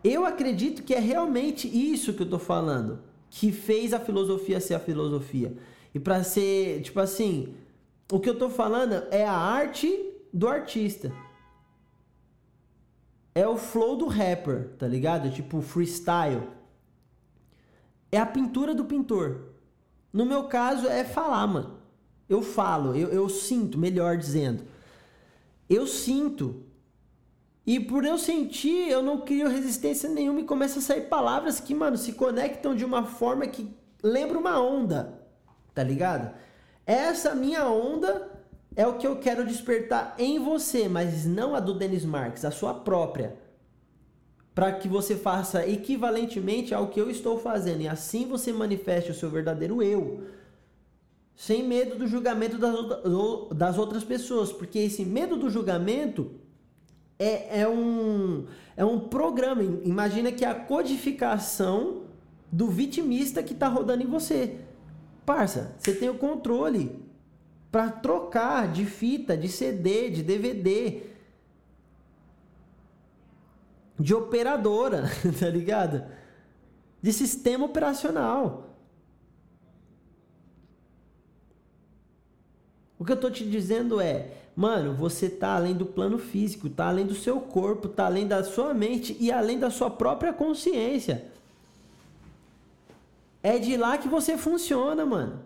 Eu 0.02 0.26
acredito 0.26 0.83
que 0.83 0.93
é 0.93 0.99
realmente 0.99 1.69
isso 1.69 2.14
que 2.14 2.23
eu 2.23 2.28
tô 2.28 2.38
falando, 2.38 3.00
que 3.31 3.53
fez 3.53 3.93
a 3.93 4.01
filosofia 4.01 4.61
ser 4.61 4.75
a 4.75 4.81
filosofia. 4.81 5.57
E 5.95 6.01
para 6.01 6.23
ser, 6.23 6.83
tipo 6.83 7.01
assim, 7.01 7.55
o 8.11 8.19
que 8.19 8.29
eu 8.29 8.39
tô 8.39 8.49
falando 8.49 8.95
é 9.11 9.25
a 9.25 9.33
arte 9.33 10.13
do 10.33 10.49
artista. 10.49 11.13
É 13.35 13.47
o 13.47 13.57
flow 13.57 13.97
do 13.97 14.07
rapper, 14.07 14.71
tá 14.79 14.87
ligado? 14.87 15.31
Tipo 15.31 15.61
freestyle. 15.61 16.43
É 18.11 18.19
a 18.19 18.27
pintura 18.27 18.75
do 18.75 18.85
pintor. 18.85 19.49
No 20.13 20.25
meu 20.25 20.45
caso 20.45 20.87
é 20.89 21.05
falar, 21.05 21.47
mano. 21.47 21.79
Eu 22.29 22.43
falo, 22.43 22.95
eu, 22.95 23.09
eu 23.09 23.29
sinto, 23.29 23.79
melhor 23.79 24.17
dizendo. 24.17 24.65
Eu 25.69 25.87
sinto 25.87 26.65
e 27.69 27.79
por 27.79 28.03
eu 28.03 28.17
sentir, 28.17 28.89
eu 28.89 29.03
não 29.03 29.21
crio 29.21 29.47
resistência 29.47 30.09
nenhuma 30.09 30.41
e 30.41 30.45
começa 30.45 30.79
a 30.79 30.83
sair 30.83 31.03
palavras 31.03 31.61
que, 31.61 31.75
mano, 31.75 31.99
se 31.99 32.15
conectam 32.15 32.75
de 32.75 32.83
uma 32.83 33.05
forma 33.05 33.47
que 33.47 33.71
lembra 34.03 34.39
uma 34.39 34.59
onda, 34.59 35.21
tá 35.75 35.83
ligado? 35.83 36.35
Essa 36.87 37.35
minha 37.35 37.69
onda 37.69 38.27
é 38.75 38.87
o 38.87 38.97
que 38.97 39.07
eu 39.07 39.17
quero 39.17 39.45
despertar 39.45 40.15
em 40.17 40.39
você, 40.39 40.89
mas 40.89 41.27
não 41.27 41.55
a 41.55 41.61
do 41.61 41.75
Denis 41.75 42.07
Marques, 42.07 42.43
a 42.43 42.51
sua 42.51 42.73
própria. 42.73 43.37
Para 44.55 44.73
que 44.73 44.89
você 44.89 45.15
faça 45.15 45.69
equivalentemente 45.69 46.73
ao 46.73 46.89
que 46.89 46.99
eu 46.99 47.11
estou 47.11 47.39
fazendo 47.39 47.83
e 47.83 47.89
assim 47.89 48.27
você 48.27 48.51
manifeste 48.51 49.11
o 49.11 49.15
seu 49.15 49.29
verdadeiro 49.29 49.83
eu. 49.83 50.23
Sem 51.37 51.65
medo 51.65 51.99
do 51.99 52.07
julgamento 52.07 52.57
das, 52.57 52.75
das 53.55 53.77
outras 53.77 54.05
pessoas, 54.05 54.51
porque 54.51 54.79
esse 54.79 55.05
medo 55.05 55.37
do 55.37 55.51
julgamento 55.51 56.48
é, 57.19 57.61
é, 57.61 57.69
um, 57.69 58.47
é 58.77 58.85
um 58.85 59.01
programa. 59.01 59.63
Imagina 59.63 60.31
que 60.31 60.45
é 60.45 60.49
a 60.49 60.55
codificação 60.55 62.05
do 62.51 62.69
vitimista 62.69 63.43
que 63.43 63.53
está 63.53 63.69
rodando 63.69 64.03
em 64.03 64.07
você. 64.07 64.61
Parça, 65.27 65.75
você 65.79 65.95
tem 65.95 66.09
o 66.09 66.17
controle 66.17 67.05
para 67.71 67.91
trocar 67.91 68.73
de 68.73 68.87
fita, 68.87 69.37
de 69.37 69.49
CD, 69.49 70.11
de 70.11 70.23
DVD, 70.23 71.03
de 73.99 74.15
operadora, 74.15 75.05
tá 75.39 75.49
ligado? 75.51 76.05
De 77.03 77.13
sistema 77.13 77.67
operacional. 77.67 78.77
O 82.99 83.05
que 83.05 83.13
eu 83.13 83.21
tô 83.21 83.31
te 83.31 83.49
dizendo 83.49 84.01
é, 84.01 84.38
mano, 84.59 84.93
você 84.93 85.31
tá 85.31 85.55
além 85.55 85.73
do 85.73 85.87
plano 85.87 86.19
físico, 86.19 86.69
tá 86.69 86.88
além 86.88 87.07
do 87.07 87.15
seu 87.15 87.41
corpo, 87.41 87.87
tá 87.87 88.07
além 88.07 88.27
da 88.27 88.43
sua 88.43 88.75
mente 88.75 89.17
e 89.21 89.31
além 89.31 89.57
da 89.57 89.71
sua 89.71 89.88
própria 89.88 90.33
consciência. 90.33 91.27
É 93.41 93.57
de 93.57 93.77
lá 93.77 93.97
que 93.97 94.09
você 94.09 94.37
funciona, 94.37 95.07
mano. 95.07 95.38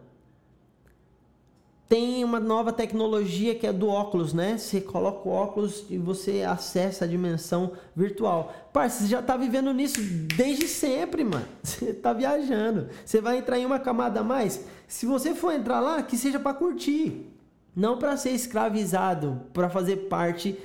Tem 1.91 2.25
uma 2.25 2.41
nova 2.41 2.73
tecnologia 2.73 3.55
que 3.55 3.67
é 3.67 3.73
do 3.73 3.87
óculos, 3.87 4.33
né? 4.33 4.57
Você 4.57 4.81
coloca 4.81 5.29
o 5.29 5.31
óculos 5.31 5.85
e 5.91 5.99
você 5.99 6.41
acessa 6.41 7.05
a 7.05 7.09
dimensão 7.09 7.73
virtual. 7.95 8.51
Parça, 8.73 9.03
você 9.03 9.09
já 9.09 9.21
tá 9.21 9.37
vivendo 9.37 9.75
nisso 9.75 10.01
desde 10.35 10.67
sempre, 10.67 11.23
mano. 11.23 11.45
Você 11.63 11.93
tá 11.93 12.15
viajando. 12.15 12.89
Você 13.05 13.21
vai 13.21 13.37
entrar 13.37 13.59
em 13.59 13.67
uma 13.67 13.79
camada 13.79 14.21
a 14.21 14.25
mais. 14.25 14.65
Se 14.89 15.05
você 15.05 15.35
for 15.35 15.53
entrar 15.53 15.81
lá, 15.81 16.03
que 16.03 16.17
seja 16.17 16.41
para 16.41 16.55
curtir, 16.55 17.31
não 17.75 17.99
para 17.99 18.17
ser 18.17 18.31
escravizado, 18.31 19.43
para 19.53 19.69
fazer 19.69 20.09
parte 20.09 20.59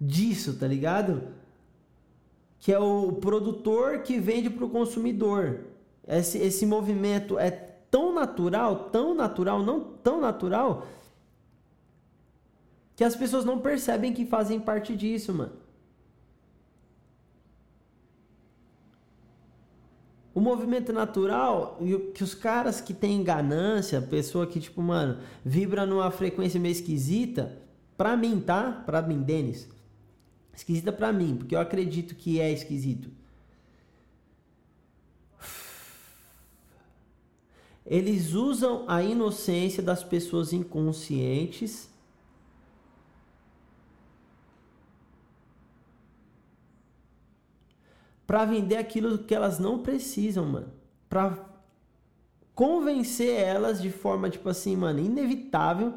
disso, 0.00 0.56
tá 0.58 0.66
ligado? 0.66 1.22
Que 2.58 2.72
é 2.72 2.78
o 2.78 3.12
produtor 3.12 4.00
que 4.02 4.18
vende 4.18 4.50
para 4.50 4.64
o 4.64 4.70
consumidor. 4.70 5.60
Esse, 6.06 6.38
esse 6.38 6.66
movimento 6.66 7.38
é 7.38 7.50
tão 7.50 8.12
natural, 8.14 8.90
tão 8.90 9.14
natural, 9.14 9.62
não 9.62 9.80
tão 9.80 10.20
natural, 10.20 10.86
que 12.94 13.04
as 13.04 13.16
pessoas 13.16 13.44
não 13.44 13.58
percebem 13.58 14.12
que 14.12 14.26
fazem 14.26 14.60
parte 14.60 14.94
disso, 14.94 15.32
mano. 15.32 15.52
O 20.40 20.42
movimento 20.42 20.90
natural, 20.90 21.78
que 22.14 22.24
os 22.24 22.34
caras 22.34 22.80
que 22.80 22.94
têm 22.94 23.22
ganância, 23.22 24.00
pessoa 24.00 24.46
que, 24.46 24.58
tipo, 24.58 24.80
mano, 24.80 25.18
vibra 25.44 25.84
numa 25.84 26.10
frequência 26.10 26.58
meio 26.58 26.72
esquisita, 26.72 27.58
pra 27.94 28.16
mim, 28.16 28.40
tá? 28.40 28.82
Pra 28.86 29.02
mim, 29.02 29.20
Denis. 29.20 29.68
Esquisita 30.56 30.90
pra 30.90 31.12
mim, 31.12 31.36
porque 31.36 31.54
eu 31.54 31.60
acredito 31.60 32.14
que 32.14 32.40
é 32.40 32.50
esquisito. 32.50 33.10
Eles 37.84 38.32
usam 38.32 38.86
a 38.88 39.02
inocência 39.02 39.82
das 39.82 40.02
pessoas 40.02 40.54
inconscientes 40.54 41.90
para 48.30 48.44
vender 48.44 48.76
aquilo 48.76 49.18
que 49.18 49.34
elas 49.34 49.58
não 49.58 49.80
precisam, 49.80 50.46
mano. 50.46 50.68
Para 51.08 51.36
convencer 52.54 53.36
elas 53.40 53.82
de 53.82 53.90
forma 53.90 54.30
tipo 54.30 54.48
assim, 54.48 54.76
mano, 54.76 55.00
inevitável 55.00 55.94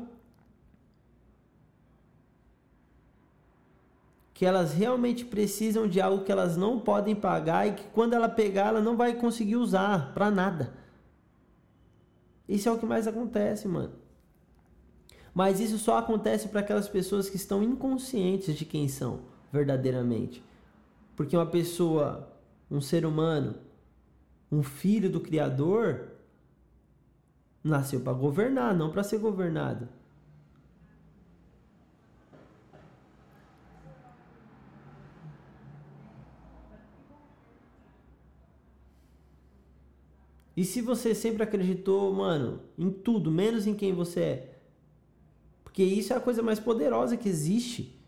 que 4.33 4.47
elas 4.47 4.73
realmente 4.73 5.23
precisam 5.23 5.87
de 5.87 6.01
algo 6.01 6.25
que 6.25 6.31
elas 6.31 6.57
não 6.57 6.79
podem 6.79 7.13
pagar 7.13 7.67
e 7.67 7.73
que 7.73 7.83
quando 7.89 8.13
ela 8.13 8.27
pegar 8.27 8.69
ela 8.69 8.81
não 8.81 8.97
vai 8.97 9.13
conseguir 9.13 9.57
usar 9.57 10.11
para 10.15 10.31
nada. 10.31 10.73
Isso 12.49 12.67
é 12.67 12.71
o 12.71 12.79
que 12.79 12.85
mais 12.87 13.05
acontece, 13.05 13.67
mano. 13.67 13.93
Mas 15.35 15.59
isso 15.59 15.77
só 15.77 15.99
acontece 15.99 16.47
para 16.47 16.61
aquelas 16.61 16.89
pessoas 16.89 17.29
que 17.29 17.35
estão 17.35 17.61
inconscientes 17.61 18.55
de 18.55 18.65
quem 18.65 18.87
são 18.87 19.19
verdadeiramente. 19.51 20.43
Porque 21.15 21.35
uma 21.35 21.45
pessoa, 21.45 22.31
um 22.69 22.81
ser 22.81 23.05
humano, 23.05 23.55
um 24.51 24.63
filho 24.63 25.09
do 25.09 25.19
Criador, 25.19 26.09
nasceu 27.63 28.01
para 28.01 28.13
governar, 28.13 28.75
não 28.75 28.91
para 28.91 29.03
ser 29.03 29.19
governado. 29.19 29.87
E 40.55 40.63
se 40.63 40.81
você 40.81 41.15
sempre 41.15 41.41
acreditou, 41.41 42.13
mano, 42.13 42.61
em 42.77 42.91
tudo, 42.91 43.31
menos 43.31 43.65
em 43.65 43.73
quem 43.73 43.91
você 43.91 44.19
é? 44.19 44.59
Porque 45.63 45.83
isso 45.83 46.13
é 46.13 46.15
a 46.15 46.19
coisa 46.19 46.43
mais 46.43 46.59
poderosa 46.59 47.17
que 47.17 47.27
existe. 47.27 47.99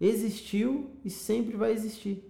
Existiu 0.00 0.90
e 1.04 1.10
sempre 1.10 1.56
vai 1.56 1.72
existir. 1.72 2.24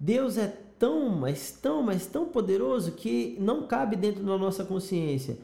Deus 0.00 0.36
é 0.36 0.48
tão, 0.78 1.08
mas 1.08 1.50
tão, 1.50 1.82
mas 1.82 2.06
tão 2.06 2.26
poderoso 2.26 2.92
que 2.92 3.38
não 3.40 3.66
cabe 3.66 3.96
dentro 3.96 4.22
da 4.22 4.36
nossa 4.36 4.64
consciência. 4.64 5.38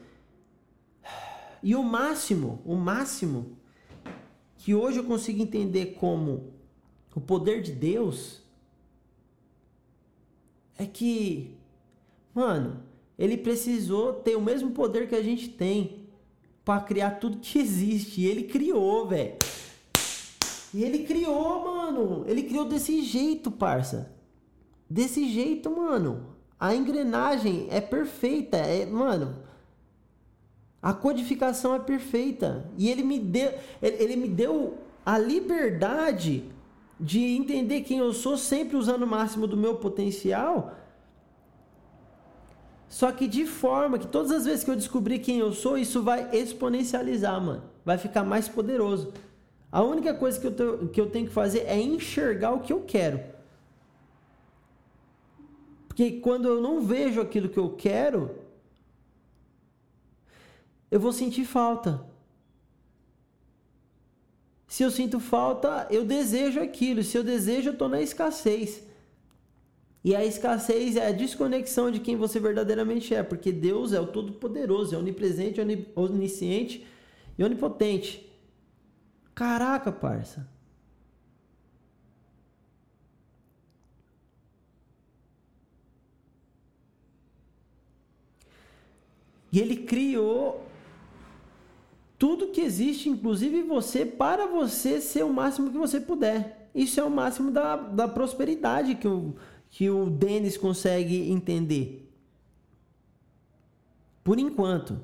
E 1.63 1.75
o 1.75 1.83
máximo, 1.83 2.61
o 2.65 2.75
máximo 2.75 3.57
que 4.57 4.75
hoje 4.75 4.99
eu 4.99 5.03
consigo 5.03 5.41
entender 5.41 5.95
como 5.99 6.53
o 7.15 7.19
poder 7.19 7.61
de 7.63 7.71
Deus 7.71 8.40
é 10.77 10.85
que, 10.85 11.55
mano, 12.33 12.83
ele 13.17 13.37
precisou 13.37 14.13
ter 14.13 14.35
o 14.35 14.41
mesmo 14.41 14.71
poder 14.71 15.07
que 15.07 15.15
a 15.15 15.21
gente 15.21 15.49
tem 15.49 16.07
para 16.65 16.81
criar 16.81 17.11
tudo 17.11 17.37
que 17.37 17.59
existe. 17.59 18.21
E 18.21 18.25
ele 18.25 18.43
criou, 18.43 19.07
velho. 19.07 19.35
E 20.73 20.83
ele 20.83 20.99
criou, 20.99 21.63
mano. 21.63 22.23
Ele 22.27 22.43
criou 22.43 22.65
desse 22.65 23.03
jeito, 23.03 23.51
parça. 23.51 24.11
Desse 24.89 25.29
jeito, 25.29 25.69
mano. 25.69 26.35
A 26.59 26.75
engrenagem 26.75 27.67
é 27.69 27.81
perfeita. 27.81 28.57
É, 28.57 28.85
mano, 28.85 29.35
a 30.81 30.93
codificação 30.93 31.75
é 31.75 31.79
perfeita. 31.79 32.69
E 32.77 32.89
ele 32.89 33.03
me 33.03 33.19
deu, 33.19 33.53
ele 33.81 34.15
me 34.15 34.27
deu 34.27 34.77
a 35.05 35.17
liberdade 35.17 36.45
de 37.01 37.19
entender 37.19 37.81
quem 37.81 37.97
eu 37.97 38.13
sou, 38.13 38.37
sempre 38.37 38.77
usando 38.77 39.03
o 39.03 39.07
máximo 39.07 39.47
do 39.47 39.57
meu 39.57 39.75
potencial. 39.75 40.75
Só 42.87 43.11
que 43.11 43.27
de 43.27 43.45
forma 43.47 43.97
que 43.97 44.05
todas 44.05 44.31
as 44.31 44.45
vezes 44.45 44.63
que 44.63 44.69
eu 44.69 44.75
descobrir 44.75 45.19
quem 45.19 45.39
eu 45.39 45.51
sou, 45.51 45.77
isso 45.77 46.03
vai 46.03 46.29
exponencializar, 46.31 47.41
mano. 47.41 47.63
Vai 47.83 47.97
ficar 47.97 48.23
mais 48.23 48.47
poderoso. 48.47 49.11
A 49.71 49.81
única 49.81 50.13
coisa 50.13 50.39
que 50.39 50.45
eu, 50.45 50.51
tenho, 50.51 50.89
que 50.89 51.01
eu 51.01 51.09
tenho 51.09 51.27
que 51.27 51.33
fazer 51.33 51.61
é 51.61 51.79
enxergar 51.79 52.51
o 52.51 52.59
que 52.59 52.71
eu 52.71 52.81
quero. 52.81 53.19
Porque 55.87 56.19
quando 56.19 56.47
eu 56.47 56.61
não 56.61 56.81
vejo 56.81 57.19
aquilo 57.19 57.49
que 57.49 57.57
eu 57.57 57.71
quero, 57.71 58.35
eu 60.91 60.99
vou 60.99 61.11
sentir 61.11 61.45
falta. 61.45 62.05
Se 64.71 64.83
eu 64.83 64.89
sinto 64.89 65.19
falta, 65.19 65.85
eu 65.89 66.05
desejo 66.05 66.61
aquilo. 66.61 67.03
Se 67.03 67.17
eu 67.17 67.25
desejo, 67.25 67.67
eu 67.67 67.73
estou 67.73 67.89
na 67.89 68.01
escassez. 68.01 68.81
E 70.01 70.15
a 70.15 70.23
escassez 70.23 70.95
é 70.95 71.07
a 71.07 71.11
desconexão 71.11 71.91
de 71.91 71.99
quem 71.99 72.15
você 72.15 72.39
verdadeiramente 72.39 73.13
é, 73.13 73.21
porque 73.21 73.51
Deus 73.51 73.91
é 73.91 73.99
o 73.99 74.07
Todo-Poderoso, 74.07 74.95
é 74.95 74.97
onipresente, 74.97 75.59
onisciente 75.93 76.87
e 77.37 77.43
onipotente. 77.43 78.25
Caraca, 79.35 79.91
parça. 79.91 80.49
E 89.51 89.59
ele 89.59 89.75
criou 89.75 90.65
tudo 92.21 92.49
que 92.49 92.61
existe, 92.61 93.09
inclusive 93.09 93.63
você, 93.63 94.05
para 94.05 94.45
você 94.45 95.01
ser 95.01 95.23
o 95.23 95.33
máximo 95.33 95.71
que 95.71 95.77
você 95.79 95.99
puder. 95.99 96.69
Isso 96.73 96.99
é 96.99 97.03
o 97.03 97.09
máximo 97.09 97.49
da, 97.49 97.75
da 97.75 98.07
prosperidade 98.07 98.93
que 98.93 99.07
o, 99.07 99.33
que 99.71 99.89
o 99.89 100.07
Denis 100.07 100.55
consegue 100.55 101.31
entender. 101.31 102.07
Por 104.23 104.37
enquanto. 104.37 104.99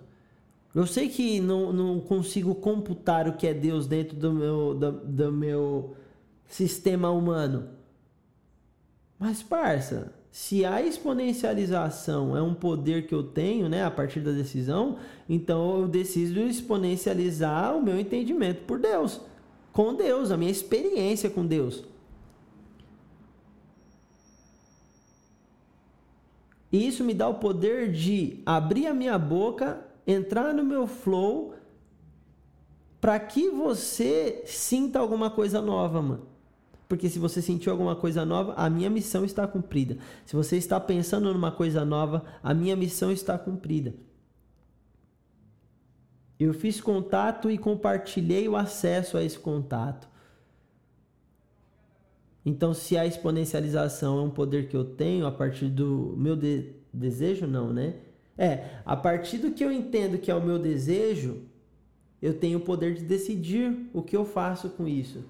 Eu 0.76 0.86
sei 0.86 1.10
que 1.10 1.40
não, 1.40 1.74
não 1.74 2.00
consigo 2.00 2.54
computar 2.54 3.28
o 3.28 3.36
que 3.36 3.48
é 3.48 3.54
Deus 3.56 3.88
dentro 3.88 4.16
do 4.16 4.32
meu, 4.32 4.76
do, 4.76 4.92
do 4.92 5.32
meu 5.32 5.98
sistema 6.46 7.10
humano. 7.10 7.68
Mas, 9.18 9.42
parça, 9.42 10.14
se 10.32 10.64
a 10.66 10.82
exponencialização 10.82 12.38
é 12.38 12.42
um 12.42 12.54
poder 12.54 13.08
que 13.08 13.16
eu 13.16 13.24
tenho, 13.24 13.68
né, 13.68 13.84
a 13.84 13.92
partir 13.92 14.20
da 14.20 14.32
decisão, 14.32 14.98
então 15.28 15.82
eu 15.82 15.88
decido 15.88 16.40
exponencializar 16.42 17.76
o 17.76 17.82
meu 17.82 18.00
entendimento 18.00 18.62
por 18.66 18.80
Deus, 18.80 19.20
com 19.74 19.96
Deus, 19.96 20.32
a 20.32 20.38
minha 20.38 20.52
experiência 20.52 21.30
com 21.30 21.46
Deus. 21.46 21.84
Isso 26.72 27.04
me 27.04 27.14
dá 27.14 27.28
o 27.28 27.36
poder 27.36 27.92
de 27.92 28.42
abrir 28.46 28.88
a 28.88 28.94
minha 28.94 29.18
boca, 29.18 29.86
entrar 30.06 30.54
no 30.54 30.64
meu 30.64 30.86
flow, 30.86 31.56
para 33.00 33.20
que 33.20 33.50
você 33.50 34.44
sinta 34.46 35.00
alguma 35.00 35.30
coisa 35.30 35.62
nova, 35.62 36.02
mano. 36.02 36.37
Porque 36.88 37.10
se 37.10 37.20
você 37.20 37.42
sentiu 37.42 37.72
alguma 37.72 37.96
coisa 37.96 38.26
nova, 38.26 38.54
a 38.54 38.70
minha 38.70 38.90
missão 38.90 39.26
está 39.26 39.46
cumprida. 39.46 39.98
Se 40.26 40.36
você 40.36 40.56
está 40.56 40.80
pensando 40.80 41.34
numa 41.34 41.52
coisa 41.52 41.84
nova, 41.84 42.24
a 42.42 42.54
minha 42.54 42.76
missão 42.76 43.12
está 43.12 43.38
cumprida. 43.38 43.94
Eu 46.40 46.54
fiz 46.54 46.80
contato 46.80 47.50
e 47.50 47.58
compartilhei 47.58 48.48
o 48.48 48.56
acesso 48.56 49.18
a 49.18 49.24
esse 49.24 49.38
contato. 49.38 50.08
Então, 52.46 52.74
se 52.74 52.96
a 52.98 53.06
exponencialização 53.06 54.20
é 54.20 54.22
um 54.22 54.30
poder 54.30 54.70
que 54.70 54.78
eu 54.78 54.86
tenho 54.86 55.26
a 55.26 55.32
partir 55.32 55.68
do 55.68 56.14
meu 56.16 56.36
de 56.36 56.74
desejo, 56.94 57.46
não, 57.46 57.74
né? 57.74 57.96
É, 58.38 58.80
a 58.86 58.96
partir 58.96 59.40
do 59.40 59.52
que 59.52 59.66
eu 59.66 59.72
entendo 59.72 60.20
que 60.20 60.32
é 60.32 60.36
o 60.36 60.42
meu 60.42 60.58
desejo, 60.58 61.42
eu 62.22 62.34
tenho 62.36 62.60
o 62.60 62.62
poder 62.62 62.94
de 62.94 63.04
decidir 63.04 63.90
o 63.94 64.02
que 64.02 64.16
eu 64.16 64.24
faço 64.24 64.70
com 64.70 64.88
isso. 64.88 65.26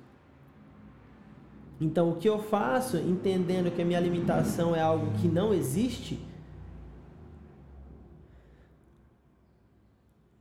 Então, 1.79 2.10
o 2.10 2.15
que 2.15 2.27
eu 2.27 2.39
faço, 2.39 2.98
entendendo 2.98 3.74
que 3.74 3.81
a 3.81 3.86
minha 3.86 4.00
limitação 4.00 4.75
é 4.75 4.81
algo 4.81 5.13
que 5.19 5.27
não 5.27 5.53
existe, 5.53 6.19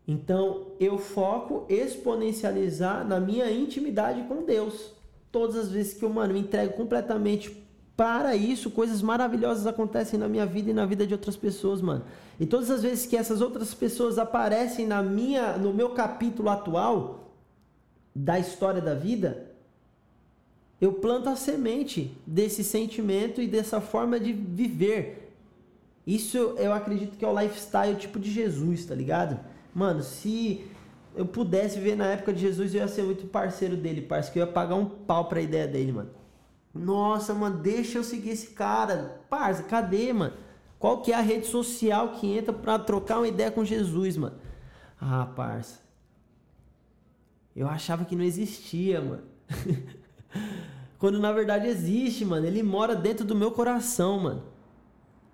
então 0.09 0.69
eu 0.79 0.97
foco 0.99 1.67
exponencializar 1.69 3.07
na 3.07 3.19
minha 3.19 3.51
intimidade 3.51 4.23
com 4.23 4.45
Deus. 4.45 4.93
Todas 5.33 5.57
as 5.57 5.71
vezes 5.71 5.95
que 5.95 6.05
eu, 6.05 6.09
mano, 6.09 6.33
me 6.33 6.41
entrego 6.41 6.75
completamente 6.75 7.67
para 7.97 8.37
isso, 8.37 8.71
coisas 8.71 9.03
maravilhosas 9.03 9.67
acontecem 9.67 10.19
na 10.19 10.29
minha 10.29 10.47
vida 10.47 10.71
e 10.71 10.75
na 10.75 10.85
vida 10.85 11.07
de 11.07 11.15
outras 11.15 11.37
pessoas, 11.37 11.81
mano. 11.81 12.05
E 12.39 12.47
todas 12.47 12.71
as 12.71 12.83
vezes 12.83 13.07
que 13.07 13.17
essas 13.17 13.41
outras 13.41 13.75
pessoas 13.75 14.19
aparecem 14.19 14.87
na 14.87 15.03
minha, 15.03 15.57
no 15.57 15.73
meu 15.73 15.91
capítulo 15.91 16.51
atual 16.51 17.33
da 18.15 18.39
história 18.39 18.81
da 18.81 18.95
vida, 18.95 19.46
eu 20.81 20.93
planto 20.93 21.29
a 21.29 21.37
semente 21.37 22.17
desse 22.27 22.63
sentimento 22.63 23.41
e 23.41 23.47
dessa 23.47 23.81
forma 23.81 24.21
de 24.21 24.33
viver. 24.33 25.33
Isso 26.07 26.37
eu 26.37 26.73
acredito 26.73 27.17
que 27.17 27.25
é 27.25 27.29
o 27.29 27.39
lifestyle 27.39 27.97
tipo 27.97 28.19
de 28.19 28.31
Jesus, 28.31 28.85
tá 28.85 28.95
ligado? 28.95 29.41
Mano, 29.75 30.03
se 30.03 30.67
eu 31.15 31.27
pudesse 31.27 31.79
viver 31.79 31.97
na 31.97 32.07
época 32.07 32.33
de 32.33 32.41
Jesus, 32.41 32.75
eu 32.75 32.81
ia 32.81 32.89
ser 32.89 33.03
muito 33.03 33.27
parceiro 33.27 33.77
dele, 33.77 34.03
parceiro, 34.03 34.33
que 34.33 34.39
eu 34.39 34.47
ia 34.47 34.53
pagar 34.53 34.75
um 34.75 34.85
pau 34.85 35.29
pra 35.29 35.41
ideia 35.41 35.67
dele, 35.67 35.93
mano. 35.93 36.11
Nossa, 36.75 37.33
mano, 37.33 37.59
deixa 37.59 37.99
eu 37.99 38.05
seguir 38.05 38.31
esse 38.31 38.49
cara. 38.49 39.23
Parça, 39.31 39.63
cadê, 39.63 40.13
mano? 40.13 40.35
Qual 40.79 41.01
que 41.01 41.11
é 41.11 41.15
a 41.15 41.23
rede 41.23 41.47
social 41.47 42.13
que 42.13 42.27
entra 42.27 42.53
pra 42.53 42.79
trocar 42.79 43.19
uma 43.19 43.29
ideia 43.29 43.51
com 43.51 43.65
Jesus, 43.65 44.17
mano? 44.17 44.37
Ah, 45.01 45.27
parça. 45.35 45.81
Eu 47.55 47.67
achava 47.67 48.05
que 48.05 48.15
não 48.15 48.25
existia, 48.25 49.01
mano. 49.01 49.23
Quando 50.99 51.19
na 51.19 51.33
verdade 51.33 51.67
existe, 51.67 52.25
mano. 52.25 52.47
Ele 52.47 52.63
mora 52.63 52.95
dentro 52.95 53.25
do 53.25 53.35
meu 53.35 53.51
coração, 53.51 54.19
mano. 54.21 54.43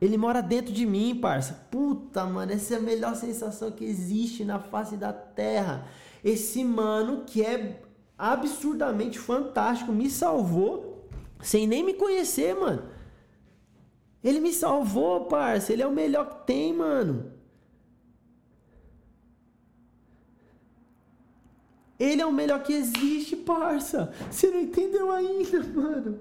Ele 0.01 0.17
mora 0.17 0.41
dentro 0.41 0.73
de 0.73 0.85
mim, 0.85 1.15
parça. 1.15 1.67
Puta, 1.71 2.25
mano, 2.25 2.53
essa 2.53 2.75
é 2.75 2.77
a 2.79 2.81
melhor 2.81 3.15
sensação 3.15 3.71
que 3.71 3.85
existe 3.85 4.45
na 4.45 4.59
face 4.59 4.97
da 4.97 5.13
terra. 5.13 5.87
Esse 6.25 6.65
mano 6.65 7.23
que 7.25 7.43
é 7.43 7.81
absurdamente 8.19 9.19
fantástico 9.19 9.93
me 9.93 10.11
salvou 10.11 11.09
sem 11.41 11.67
nem 11.67 11.85
me 11.85 11.95
conhecer, 11.95 12.55
mano. 12.55 12.85
Ele 14.23 14.41
me 14.41 14.53
salvou, 14.53 15.27
parça. 15.27 15.73
Ele 15.73 15.83
é 15.83 15.87
o 15.87 15.93
melhor 15.93 16.29
que 16.29 16.47
tem, 16.47 16.73
mano. 16.73 17.33
Ele 22.03 22.21
é 22.21 22.27
o 22.27 22.33
melhor 22.33 22.65
que 22.65 22.73
existe, 22.73 23.37
parça. 23.37 24.13
Você 24.29 24.51
não 24.51 24.61
entendeu 24.61 25.13
ainda, 25.13 25.63
mano. 25.63 26.19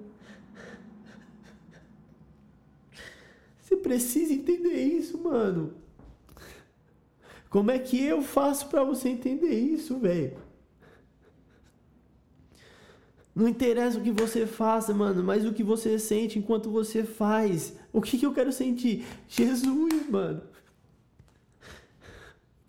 Você 3.60 3.76
precisa 3.78 4.32
entender 4.32 4.76
isso, 4.76 5.18
mano. 5.18 5.74
Como 7.50 7.72
é 7.72 7.80
que 7.80 8.00
eu 8.00 8.22
faço 8.22 8.68
para 8.68 8.84
você 8.84 9.10
entender 9.10 9.60
isso, 9.60 9.98
velho? 9.98 10.38
Não 13.34 13.48
interessa 13.48 13.98
o 13.98 14.04
que 14.04 14.12
você 14.12 14.46
faça, 14.46 14.94
mano, 14.94 15.24
mas 15.24 15.48
o 15.48 15.52
que 15.52 15.64
você 15.64 15.98
sente 15.98 16.38
enquanto 16.38 16.70
você 16.70 17.04
faz. 17.04 17.76
O 17.92 18.04
que, 18.04 18.20
que 18.20 18.26
eu 18.28 18.34
quero 18.36 18.52
sentir? 18.52 19.04
Jesus, 19.28 20.08
mano. 20.08 20.44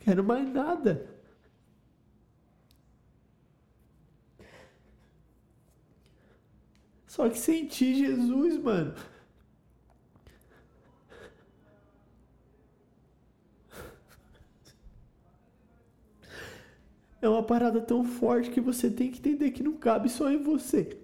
Quero 0.01 0.25
mais 0.25 0.51
nada. 0.51 1.12
Só 7.12 7.29
que 7.29 7.38
sentir 7.38 7.94
Jesus, 7.94 8.57
mano. 8.57 8.94
É 17.20 17.29
uma 17.29 17.42
parada 17.42 17.83
tão 17.83 18.03
forte 18.03 18.48
que 18.48 18.62
você 18.62 18.90
tem 18.90 19.11
que 19.11 19.18
entender 19.18 19.51
que 19.51 19.62
não 19.62 19.75
cabe 19.75 20.09
só 20.09 20.31
em 20.31 20.42
você. 20.42 20.98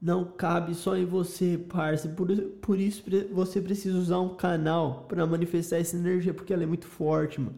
Não 0.00 0.24
cabe 0.24 0.74
só 0.74 0.96
em 0.96 1.04
você, 1.04 1.58
parça. 1.58 2.08
Por, 2.08 2.28
por 2.60 2.78
isso 2.78 3.02
você 3.32 3.60
precisa 3.60 3.98
usar 3.98 4.20
um 4.20 4.34
canal 4.36 5.04
para 5.08 5.26
manifestar 5.26 5.78
essa 5.78 5.96
energia, 5.96 6.34
porque 6.34 6.52
ela 6.52 6.62
é 6.62 6.66
muito 6.66 6.86
forte, 6.86 7.40
mano. 7.40 7.56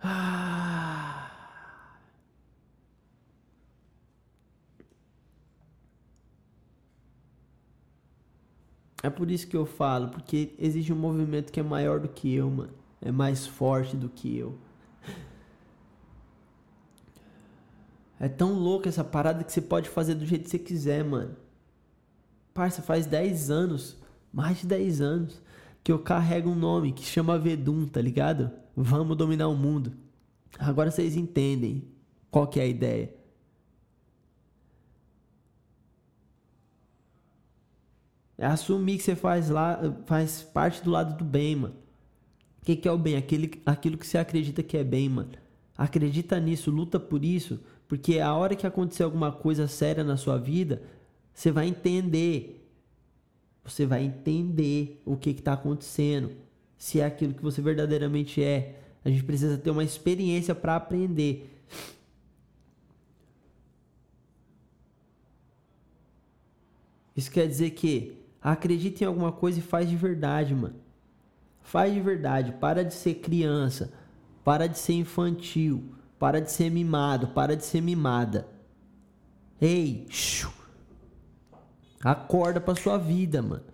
Ah. 0.00 1.30
É 9.02 9.10
por 9.10 9.30
isso 9.30 9.46
que 9.46 9.56
eu 9.56 9.66
falo, 9.66 10.08
porque 10.08 10.54
existe 10.58 10.92
um 10.92 10.96
movimento 10.96 11.52
que 11.52 11.60
é 11.60 11.62
maior 11.62 12.00
do 12.00 12.08
que 12.08 12.34
eu, 12.34 12.50
mano. 12.50 12.72
É 13.02 13.12
mais 13.12 13.46
forte 13.46 13.96
do 13.96 14.08
que 14.08 14.36
eu. 14.36 14.58
É 18.18 18.28
tão 18.28 18.54
louco 18.54 18.88
essa 18.88 19.02
parada 19.02 19.42
que 19.42 19.52
você 19.52 19.60
pode 19.60 19.88
fazer 19.88 20.14
do 20.14 20.24
jeito 20.24 20.44
que 20.44 20.50
você 20.50 20.58
quiser, 20.58 21.04
mano. 21.04 21.36
Parça, 22.52 22.80
faz 22.80 23.06
10 23.06 23.50
anos, 23.50 23.96
mais 24.32 24.58
de 24.58 24.66
10 24.66 25.00
anos, 25.00 25.42
que 25.82 25.90
eu 25.90 25.98
carrego 25.98 26.50
um 26.50 26.54
nome 26.54 26.92
que 26.92 27.04
chama 27.04 27.38
Vedum, 27.38 27.86
tá 27.86 28.00
ligado? 28.00 28.50
Vamos 28.76 29.16
dominar 29.16 29.48
o 29.48 29.56
mundo. 29.56 29.92
Agora 30.58 30.90
vocês 30.90 31.16
entendem 31.16 31.84
qual 32.30 32.46
que 32.46 32.60
é 32.60 32.62
a 32.62 32.66
ideia. 32.66 33.12
É 38.38 38.46
assumir 38.46 38.98
que 38.98 39.02
você 39.02 39.16
faz 39.16 39.48
lá, 39.48 39.80
faz 40.06 40.42
parte 40.42 40.82
do 40.82 40.90
lado 40.90 41.16
do 41.16 41.24
bem, 41.24 41.56
mano. 41.56 41.74
O 42.62 42.64
que, 42.64 42.76
que 42.76 42.88
é 42.88 42.92
o 42.92 42.98
bem? 42.98 43.16
Aquele, 43.16 43.60
aquilo 43.66 43.98
que 43.98 44.06
você 44.06 44.18
acredita 44.18 44.62
que 44.62 44.76
é 44.76 44.84
bem, 44.84 45.08
mano. 45.08 45.32
Acredita 45.76 46.38
nisso, 46.38 46.70
luta 46.70 46.98
por 46.98 47.24
isso 47.24 47.60
porque 47.88 48.18
a 48.18 48.34
hora 48.34 48.56
que 48.56 48.66
acontecer 48.66 49.02
alguma 49.02 49.30
coisa 49.30 49.68
séria 49.68 50.02
na 50.02 50.16
sua 50.16 50.38
vida, 50.38 50.82
você 51.32 51.50
vai 51.50 51.66
entender. 51.68 52.60
Você 53.64 53.86
vai 53.86 54.04
entender 54.04 55.02
o 55.04 55.16
que 55.16 55.30
está 55.30 55.54
acontecendo. 55.54 56.32
Se 56.76 57.00
é 57.00 57.04
aquilo 57.04 57.34
que 57.34 57.42
você 57.42 57.60
verdadeiramente 57.62 58.42
é. 58.42 58.80
A 59.04 59.10
gente 59.10 59.24
precisa 59.24 59.58
ter 59.58 59.70
uma 59.70 59.84
experiência 59.84 60.54
para 60.54 60.76
aprender. 60.76 61.50
Isso 67.16 67.30
quer 67.30 67.46
dizer 67.46 67.70
que 67.70 68.18
acredita 68.42 69.04
em 69.04 69.06
alguma 69.06 69.30
coisa 69.30 69.58
e 69.58 69.62
faz 69.62 69.88
de 69.88 69.96
verdade, 69.96 70.54
mano. 70.54 70.74
Faz 71.62 71.92
de 71.92 72.00
verdade. 72.00 72.52
Para 72.52 72.84
de 72.84 72.94
ser 72.94 73.14
criança. 73.14 73.92
Para 74.42 74.66
de 74.66 74.78
ser 74.78 74.94
infantil. 74.94 75.94
Para 76.24 76.40
de 76.40 76.50
ser 76.50 76.70
mimado. 76.70 77.28
Para 77.28 77.54
de 77.54 77.66
ser 77.66 77.82
mimada. 77.82 78.48
Ei, 79.60 80.08
acorda 82.02 82.62
pra 82.62 82.74
sua 82.74 82.96
vida, 82.96 83.42
mano. 83.42 83.64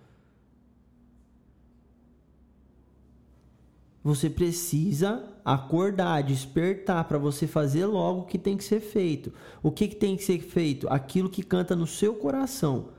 Você 4.03 4.29
precisa 4.29 5.23
acordar, 5.45 6.23
despertar 6.23 7.05
para 7.05 7.17
você 7.17 7.47
fazer 7.47 7.85
logo 7.85 8.23
o 8.23 8.25
que 8.25 8.37
tem 8.37 8.57
que 8.57 8.65
ser 8.65 8.81
feito. 8.81 9.31
O 9.63 9.71
que, 9.71 9.87
que 9.87 9.95
tem 9.95 10.17
que 10.17 10.23
ser 10.25 10.39
feito? 10.39 10.89
Aquilo 10.89 11.29
que 11.29 11.43
canta 11.43 11.73
no 11.73 11.87
seu 11.87 12.15
coração. 12.15 12.89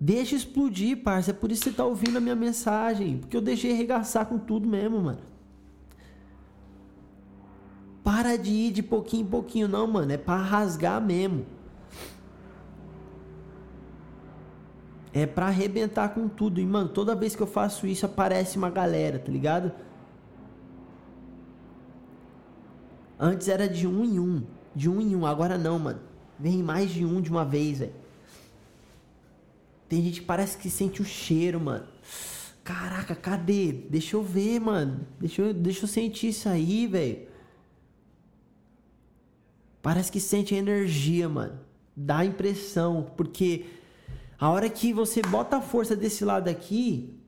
Deixa 0.00 0.34
explodir, 0.34 1.04
parça. 1.04 1.30
É 1.30 1.34
por 1.34 1.52
isso 1.52 1.62
que 1.62 1.70
você 1.70 1.76
tá 1.76 1.84
ouvindo 1.84 2.16
a 2.16 2.20
minha 2.20 2.34
mensagem. 2.34 3.18
Porque 3.18 3.36
eu 3.36 3.40
deixei 3.40 3.70
arregaçar 3.70 4.26
com 4.26 4.40
tudo 4.40 4.66
mesmo, 4.66 5.00
mano. 5.00 5.31
Para 8.02 8.36
de 8.36 8.50
ir 8.50 8.72
de 8.72 8.82
pouquinho 8.82 9.22
em 9.24 9.30
pouquinho, 9.30 9.68
não, 9.68 9.86
mano. 9.86 10.12
É 10.12 10.16
para 10.16 10.42
rasgar 10.42 11.00
mesmo. 11.00 11.46
É 15.12 15.26
para 15.26 15.46
arrebentar 15.46 16.08
com 16.08 16.28
tudo. 16.28 16.60
E, 16.60 16.66
mano, 16.66 16.88
toda 16.88 17.14
vez 17.14 17.36
que 17.36 17.42
eu 17.42 17.46
faço 17.46 17.86
isso, 17.86 18.06
aparece 18.06 18.56
uma 18.56 18.70
galera, 18.70 19.18
tá 19.18 19.30
ligado? 19.30 19.70
Antes 23.20 23.46
era 23.46 23.68
de 23.68 23.86
um 23.86 24.04
em 24.04 24.18
um. 24.18 24.42
De 24.74 24.88
um 24.88 25.00
em 25.00 25.14
um. 25.14 25.26
Agora 25.26 25.56
não, 25.56 25.78
mano. 25.78 26.00
Vem 26.38 26.62
mais 26.62 26.90
de 26.90 27.04
um 27.04 27.20
de 27.20 27.30
uma 27.30 27.44
vez, 27.44 27.78
velho. 27.78 27.92
Tem 29.88 30.02
gente 30.02 30.22
que 30.22 30.26
parece 30.26 30.56
que 30.56 30.70
sente 30.70 31.02
o 31.02 31.04
cheiro, 31.04 31.60
mano. 31.60 31.86
Caraca, 32.64 33.14
cadê? 33.14 33.70
Deixa 33.72 34.16
eu 34.16 34.22
ver, 34.22 34.58
mano. 34.58 35.06
Deixa 35.20 35.42
eu, 35.42 35.54
deixa 35.54 35.84
eu 35.84 35.88
sentir 35.88 36.28
isso 36.28 36.48
aí, 36.48 36.86
velho. 36.86 37.31
Parece 39.82 40.12
que 40.12 40.20
sente 40.20 40.54
a 40.54 40.58
energia, 40.58 41.28
mano. 41.28 41.58
Dá 41.94 42.18
a 42.18 42.24
impressão, 42.24 43.12
porque 43.16 43.66
a 44.38 44.48
hora 44.48 44.70
que 44.70 44.92
você 44.92 45.20
bota 45.20 45.56
a 45.56 45.60
força 45.60 45.96
desse 45.96 46.24
lado 46.24 46.48
aqui, 46.48 47.18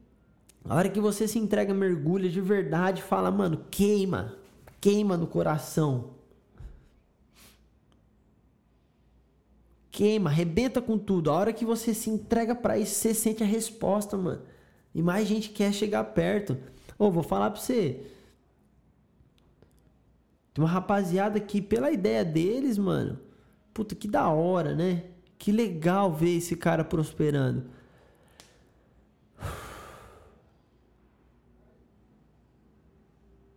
a 0.64 0.77
hora 0.77 0.88
que 0.88 1.01
você 1.01 1.27
se 1.27 1.38
entrega, 1.38 1.75
mergulha 1.75 2.31
de 2.31 2.40
verdade, 2.40 3.03
fala, 3.03 3.31
mano, 3.31 3.64
queima, 3.71 4.37
queima 4.81 5.17
no 5.17 5.27
coração. 5.27 6.14
Queima, 9.90 10.31
arrebenta 10.31 10.81
com 10.81 10.97
tudo. 10.97 11.31
A 11.31 11.35
hora 11.35 11.53
que 11.53 11.64
você 11.64 11.93
se 11.93 12.09
entrega 12.09 12.55
para 12.55 12.79
isso, 12.79 12.95
você 12.95 13.12
sente 13.12 13.43
a 13.43 13.47
resposta, 13.47 14.17
mano. 14.17 14.43
E 14.95 15.03
mais 15.03 15.29
gente 15.29 15.51
quer 15.51 15.73
chegar 15.73 16.03
perto. 16.05 16.57
Ô, 16.99 17.07
oh, 17.07 17.11
vou 17.11 17.23
falar 17.23 17.51
pra 17.51 17.61
você. 17.61 18.01
Tem 20.55 20.64
uma 20.64 20.71
rapaziada 20.71 21.40
que, 21.40 21.61
pela 21.61 21.90
ideia 21.90 22.25
deles, 22.25 22.79
mano. 22.79 23.19
Puta, 23.75 23.95
que 23.97 24.07
da 24.07 24.29
hora, 24.29 24.75
né? 24.75 25.03
Que 25.37 25.51
legal 25.51 26.12
ver 26.12 26.37
esse 26.37 26.55
cara 26.57 26.85
prosperando. 26.85 27.64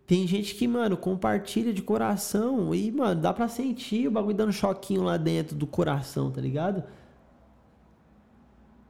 Tem 0.08 0.26
gente 0.26 0.54
que, 0.54 0.66
mano, 0.66 0.96
compartilha 0.96 1.72
de 1.72 1.82
coração 1.82 2.74
e, 2.74 2.90
mano, 2.90 3.20
dá 3.20 3.32
pra 3.32 3.46
sentir 3.46 4.08
o 4.08 4.10
bagulho 4.10 4.34
dando 4.34 4.52
choquinho 4.52 5.02
lá 5.02 5.16
dentro 5.16 5.54
do 5.54 5.66
coração, 5.66 6.30
tá 6.32 6.40
ligado? 6.40 6.82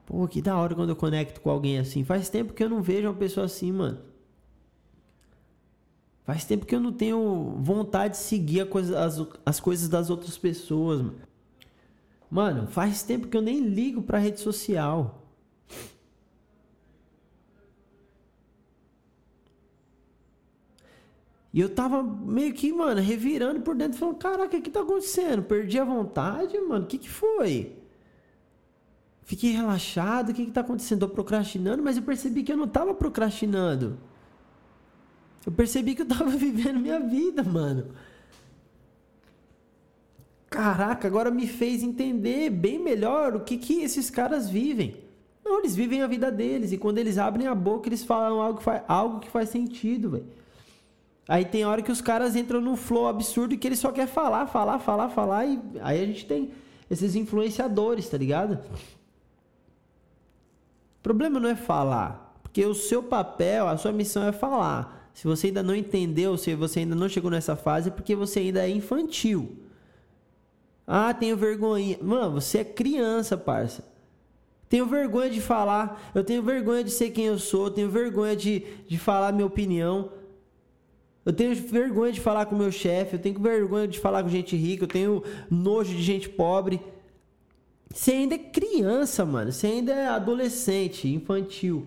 Pô, 0.07 0.27
que 0.27 0.41
da 0.41 0.57
hora 0.57 0.75
quando 0.75 0.91
eu 0.91 0.97
conecto 0.97 1.41
com 1.41 1.51
alguém 1.51 1.79
assim. 1.79 2.05
Faz 2.05 2.31
tempo 2.31 2.55
que 2.55 2.65
eu 2.65 2.71
não 2.71 2.81
vejo 2.81 3.09
uma 3.09 3.15
pessoa 3.15 3.47
assim, 3.47 3.71
mano. 3.73 3.99
Faz 6.29 6.45
tempo 6.45 6.67
que 6.67 6.75
eu 6.75 6.81
não 6.81 6.93
tenho 6.93 7.55
vontade 7.59 8.13
de 8.13 8.21
seguir 8.21 8.69
coisa, 8.69 9.03
as, 9.03 9.19
as 9.47 9.59
coisas 9.59 9.89
das 9.89 10.11
outras 10.11 10.37
pessoas, 10.37 11.01
mano. 11.01 11.21
Mano, 12.31 12.67
faz 12.67 13.03
tempo 13.03 13.29
que 13.29 13.35
eu 13.35 13.41
nem 13.41 13.61
ligo 13.61 14.03
pra 14.03 14.19
rede 14.19 14.39
social. 14.39 15.27
E 21.51 21.61
eu 21.61 21.75
tava 21.75 22.03
meio 22.03 22.53
que, 22.53 22.75
mano, 22.75 23.01
revirando 23.01 23.63
por 23.63 23.75
dentro, 23.75 23.99
falando: 23.99 24.17
caraca, 24.17 24.55
o 24.55 24.61
que 24.61 24.69
tá 24.69 24.81
acontecendo? 24.81 25.43
Perdi 25.45 25.79
a 25.79 25.85
vontade, 25.85 26.61
mano? 26.61 26.85
O 26.85 26.89
que 26.89 26.99
que 26.99 27.09
foi? 27.09 27.75
Fiquei 29.23 29.53
relaxado, 29.53 30.29
o 30.29 30.35
que 30.35 30.45
que 30.45 30.53
tá 30.53 30.61
acontecendo? 30.61 31.01
Tô 31.01 31.09
procrastinando, 31.09 31.83
mas 31.83 31.97
eu 31.97 32.03
percebi 32.03 32.43
que 32.43 32.53
eu 32.53 32.57
não 32.59 32.69
tava 32.69 32.93
procrastinando. 32.93 33.99
Eu 35.49 35.53
percebi 35.53 35.95
que 35.95 36.03
eu 36.03 36.07
tava 36.07 36.29
vivendo 36.37 36.79
minha 36.79 37.01
vida, 37.01 37.43
mano. 37.43 37.87
Caraca, 40.51 41.09
agora 41.09 41.31
me 41.31 41.47
fez 41.47 41.83
entender 41.83 42.51
bem 42.51 42.79
melhor 42.79 43.35
o 43.35 43.41
que, 43.41 43.57
que 43.57 43.81
esses 43.81 44.11
caras 44.11 44.51
vivem. 44.51 45.03
Não, 45.43 45.61
eles 45.61 45.75
vivem 45.75 46.03
a 46.03 46.07
vida 46.07 46.31
deles 46.31 46.71
e 46.71 46.77
quando 46.77 46.99
eles 46.99 47.17
abrem 47.17 47.47
a 47.47 47.55
boca, 47.55 47.89
eles 47.89 48.05
falam 48.05 48.43
algo 48.43 48.59
que 48.59 48.65
faz, 48.65 48.83
algo 48.87 49.21
que 49.21 49.31
faz 49.31 49.49
sentido, 49.49 50.11
velho. 50.11 50.27
Aí 51.27 51.47
tem 51.47 51.65
hora 51.65 51.81
que 51.81 51.93
os 51.93 52.03
caras 52.03 52.37
entram 52.37 52.61
num 52.61 52.77
flow 52.77 53.09
absurdo 53.09 53.55
e 53.55 53.57
que 53.57 53.69
eles 53.69 53.79
só 53.79 53.91
quer 53.91 54.07
falar, 54.07 54.49
falar, 54.49 54.79
falar, 54.81 55.09
falar 55.09 55.47
e 55.47 55.59
aí 55.81 56.03
a 56.03 56.07
gente 56.07 56.27
tem 56.27 56.51
esses 56.91 57.15
influenciadores, 57.15 58.07
tá 58.07 58.19
ligado? 58.19 58.59
O 60.99 61.03
problema 61.03 61.41
não 61.41 61.49
é 61.49 61.57
falar, 61.57 62.39
porque 62.43 62.67
o 62.67 62.75
seu 62.75 63.03
papel, 63.03 63.67
a 63.67 63.79
sua 63.79 63.93
missão 63.93 64.29
é 64.29 64.33
falar. 64.33 64.98
Se 65.15 65.27
você 65.27 65.49
ainda 65.49 65.63
não 65.63 65.75
entendeu, 65.75 66.37
se 66.37 66.55
você 66.55 66.81
ainda 66.81 66.95
não 66.95 67.09
chegou 67.09 67.31
nessa 67.31 67.57
fase, 67.57 67.89
é 67.89 67.93
porque 67.93 68.15
você 68.15 68.41
ainda 68.41 68.65
é 68.65 68.71
infantil. 68.71 69.57
Ah, 70.87 71.13
tenho 71.13 71.37
vergonha. 71.37 71.99
Mano, 72.01 72.41
você 72.41 72.59
é 72.59 72.65
criança, 72.65 73.37
parça. 73.37 73.85
Tenho 74.69 74.87
vergonha 74.87 75.31
de 75.31 75.41
falar. 75.41 76.11
Eu 76.15 76.25
tenho 76.25 76.43
vergonha 76.43 76.85
de 76.85 76.91
ser 76.91 77.11
quem 77.11 77.27
eu 77.27 77.39
sou. 77.39 77.71
Tenho 77.71 77.91
vergonha 77.91 78.37
de, 78.37 78.65
de 78.87 78.99
falar 78.99 79.33
minha 79.33 79.47
opinião. 79.47 80.13
Eu 81.27 81.33
tenho 81.33 81.55
vergonha 81.55 82.13
de 82.13 82.21
falar 82.21 82.47
com 82.47 82.57
meu 82.57 82.73
chefe. 82.73 83.17
Eu 83.17 83.21
tenho 83.21 83.39
vergonha 83.39 83.87
de 83.87 83.99
falar 83.99 84.23
com 84.23 84.29
gente 84.29 84.57
rica. 84.57 84.85
Eu 84.85 84.89
tenho 84.89 85.23
nojo 85.51 85.95
de 85.95 86.03
gente 86.03 86.29
pobre. 86.29 86.81
Você 87.93 88.13
ainda 88.13 88.35
é 88.35 88.39
criança, 88.39 89.25
mano. 89.25 89.51
Você 89.51 89.67
ainda 89.67 89.93
é 89.93 90.07
adolescente, 90.07 91.09
infantil. 91.09 91.87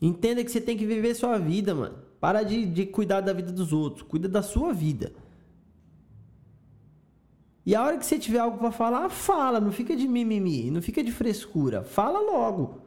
Entenda 0.00 0.44
que 0.44 0.50
você 0.50 0.60
tem 0.60 0.76
que 0.76 0.86
viver 0.86 1.14
sua 1.14 1.38
vida, 1.38 1.74
mano. 1.74 1.98
Para 2.20 2.42
de, 2.42 2.66
de 2.66 2.86
cuidar 2.86 3.20
da 3.20 3.32
vida 3.32 3.52
dos 3.52 3.72
outros. 3.72 4.02
Cuida 4.02 4.28
da 4.28 4.42
sua 4.42 4.72
vida. 4.72 5.12
E 7.64 7.74
a 7.74 7.82
hora 7.82 7.98
que 7.98 8.06
você 8.06 8.18
tiver 8.18 8.38
algo 8.38 8.58
para 8.58 8.70
falar, 8.70 9.08
fala, 9.08 9.60
não 9.60 9.72
fica 9.72 9.96
de 9.96 10.06
mimimi, 10.06 10.70
não 10.70 10.80
fica 10.80 11.02
de 11.02 11.10
frescura, 11.10 11.82
fala 11.82 12.20
logo. 12.20 12.80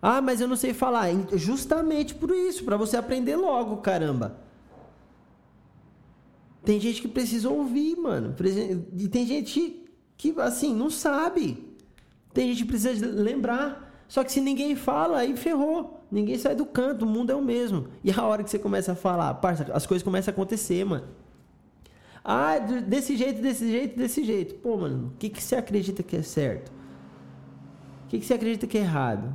Ah, 0.00 0.22
mas 0.22 0.40
eu 0.40 0.48
não 0.48 0.56
sei 0.56 0.72
falar. 0.72 1.08
Justamente 1.34 2.14
por 2.14 2.30
isso, 2.30 2.64
para 2.64 2.78
você 2.78 2.96
aprender 2.96 3.36
logo, 3.36 3.78
caramba. 3.78 4.38
Tem 6.64 6.80
gente 6.80 7.02
que 7.02 7.08
precisa 7.08 7.50
ouvir, 7.50 7.96
mano. 7.96 8.34
E 8.96 9.08
tem 9.08 9.26
gente 9.26 9.86
que, 10.16 10.34
assim, 10.40 10.74
não 10.74 10.88
sabe. 10.88 11.73
Tem 12.34 12.48
gente 12.48 12.64
que 12.64 12.68
precisa 12.68 13.06
lembrar. 13.06 14.04
Só 14.08 14.22
que 14.22 14.30
se 14.30 14.40
ninguém 14.40 14.76
fala, 14.76 15.20
aí 15.20 15.36
ferrou. 15.36 16.04
Ninguém 16.10 16.36
sai 16.36 16.54
do 16.54 16.66
canto, 16.66 17.04
o 17.04 17.08
mundo 17.08 17.30
é 17.30 17.34
o 17.34 17.40
mesmo. 17.40 17.86
E 18.02 18.12
a 18.12 18.22
hora 18.22 18.44
que 18.44 18.50
você 18.50 18.58
começa 18.58 18.92
a 18.92 18.94
falar, 18.94 19.32
parça, 19.34 19.72
as 19.72 19.86
coisas 19.86 20.02
começam 20.02 20.30
a 20.30 20.34
acontecer, 20.34 20.84
mano. 20.84 21.06
Ah, 22.22 22.58
desse 22.58 23.16
jeito, 23.16 23.40
desse 23.40 23.70
jeito, 23.70 23.96
desse 23.96 24.24
jeito. 24.24 24.56
Pô, 24.56 24.76
mano, 24.76 25.12
o 25.14 25.18
que, 25.18 25.28
que 25.30 25.42
você 25.42 25.56
acredita 25.56 26.02
que 26.02 26.16
é 26.16 26.22
certo? 26.22 26.70
O 28.04 28.08
que, 28.08 28.18
que 28.18 28.26
você 28.26 28.34
acredita 28.34 28.66
que 28.66 28.78
é 28.78 28.82
errado? 28.82 29.34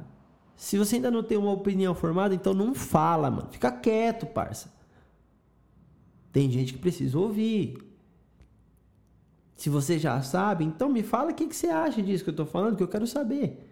Se 0.55 0.77
você 0.77 0.97
ainda 0.97 1.09
não 1.09 1.23
tem 1.23 1.38
uma 1.38 1.51
opinião 1.51 1.95
formada, 1.95 2.35
então 2.35 2.53
não 2.53 2.75
fala, 2.75 3.31
mano. 3.31 3.47
Fica 3.49 3.71
quieto, 3.71 4.25
parça. 4.25 4.71
Tem 6.31 6.51
gente 6.51 6.73
que 6.73 6.79
precisa 6.79 7.17
ouvir. 7.17 7.77
Se 9.60 9.69
você 9.69 10.00
já 10.00 10.22
sabe, 10.22 10.63
então 10.63 10.88
me 10.88 11.04
fala 11.04 11.32
o 11.32 11.34
que, 11.34 11.45
que 11.45 11.54
você 11.54 11.67
acha 11.67 12.02
disso 12.02 12.24
que 12.24 12.30
eu 12.30 12.36
tô 12.36 12.45
falando, 12.45 12.78
que 12.78 12.82
eu 12.82 12.88
quero 12.88 13.06
saber. 13.06 13.69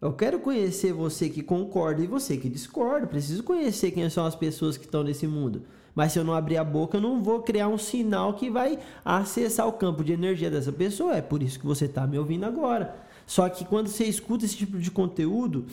Eu 0.00 0.12
quero 0.12 0.40
conhecer 0.40 0.92
você 0.92 1.28
que 1.28 1.44
concorda 1.44 2.02
e 2.02 2.08
você 2.08 2.36
que 2.36 2.48
discorda. 2.48 3.06
Preciso 3.06 3.44
conhecer 3.44 3.92
quem 3.92 4.10
são 4.10 4.26
as 4.26 4.34
pessoas 4.34 4.76
que 4.76 4.84
estão 4.84 5.04
nesse 5.04 5.28
mundo. 5.28 5.62
Mas 5.94 6.10
se 6.10 6.18
eu 6.18 6.24
não 6.24 6.34
abrir 6.34 6.56
a 6.56 6.64
boca, 6.64 6.96
eu 6.96 7.00
não 7.00 7.22
vou 7.22 7.40
criar 7.40 7.68
um 7.68 7.78
sinal 7.78 8.34
que 8.34 8.50
vai 8.50 8.80
acessar 9.04 9.68
o 9.68 9.74
campo 9.74 10.02
de 10.02 10.12
energia 10.12 10.50
dessa 10.50 10.72
pessoa. 10.72 11.14
É 11.14 11.22
por 11.22 11.40
isso 11.40 11.60
que 11.60 11.66
você 11.66 11.84
está 11.84 12.04
me 12.04 12.18
ouvindo 12.18 12.44
agora. 12.44 12.96
Só 13.24 13.48
que 13.48 13.64
quando 13.64 13.86
você 13.86 14.06
escuta 14.06 14.44
esse 14.44 14.56
tipo 14.56 14.76
de 14.76 14.90
conteúdo, 14.90 15.66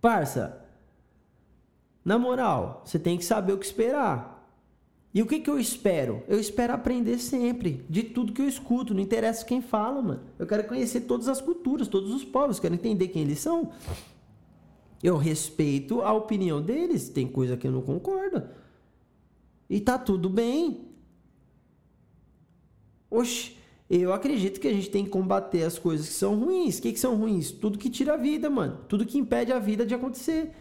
parça, 0.00 0.64
na 2.04 2.16
moral, 2.16 2.84
você 2.84 2.96
tem 2.96 3.18
que 3.18 3.24
saber 3.24 3.54
o 3.54 3.58
que 3.58 3.66
esperar. 3.66 4.29
E 5.12 5.20
o 5.20 5.26
que, 5.26 5.40
que 5.40 5.50
eu 5.50 5.58
espero? 5.58 6.22
Eu 6.28 6.38
espero 6.38 6.72
aprender 6.72 7.18
sempre, 7.18 7.84
de 7.90 8.04
tudo 8.04 8.32
que 8.32 8.40
eu 8.40 8.46
escuto, 8.48 8.94
não 8.94 9.02
interessa 9.02 9.44
quem 9.44 9.60
fala, 9.60 10.00
mano. 10.00 10.22
Eu 10.38 10.46
quero 10.46 10.64
conhecer 10.64 11.00
todas 11.02 11.26
as 11.26 11.40
culturas, 11.40 11.88
todos 11.88 12.14
os 12.14 12.24
povos, 12.24 12.60
quero 12.60 12.74
entender 12.74 13.08
quem 13.08 13.22
eles 13.22 13.40
são. 13.40 13.72
Eu 15.02 15.16
respeito 15.16 16.00
a 16.02 16.12
opinião 16.12 16.62
deles, 16.62 17.08
tem 17.08 17.26
coisa 17.26 17.56
que 17.56 17.66
eu 17.66 17.72
não 17.72 17.82
concordo. 17.82 18.44
E 19.68 19.80
tá 19.80 19.98
tudo 19.98 20.28
bem. 20.28 20.88
Oxe, 23.10 23.56
eu 23.88 24.12
acredito 24.12 24.60
que 24.60 24.68
a 24.68 24.72
gente 24.72 24.90
tem 24.90 25.04
que 25.04 25.10
combater 25.10 25.64
as 25.64 25.76
coisas 25.76 26.06
que 26.06 26.14
são 26.14 26.38
ruins. 26.38 26.78
O 26.78 26.82
que, 26.82 26.92
que 26.92 27.00
são 27.00 27.16
ruins? 27.16 27.50
Tudo 27.50 27.78
que 27.78 27.90
tira 27.90 28.14
a 28.14 28.16
vida, 28.16 28.48
mano. 28.48 28.84
Tudo 28.88 29.04
que 29.04 29.18
impede 29.18 29.52
a 29.52 29.58
vida 29.58 29.84
de 29.84 29.92
acontecer. 29.92 30.52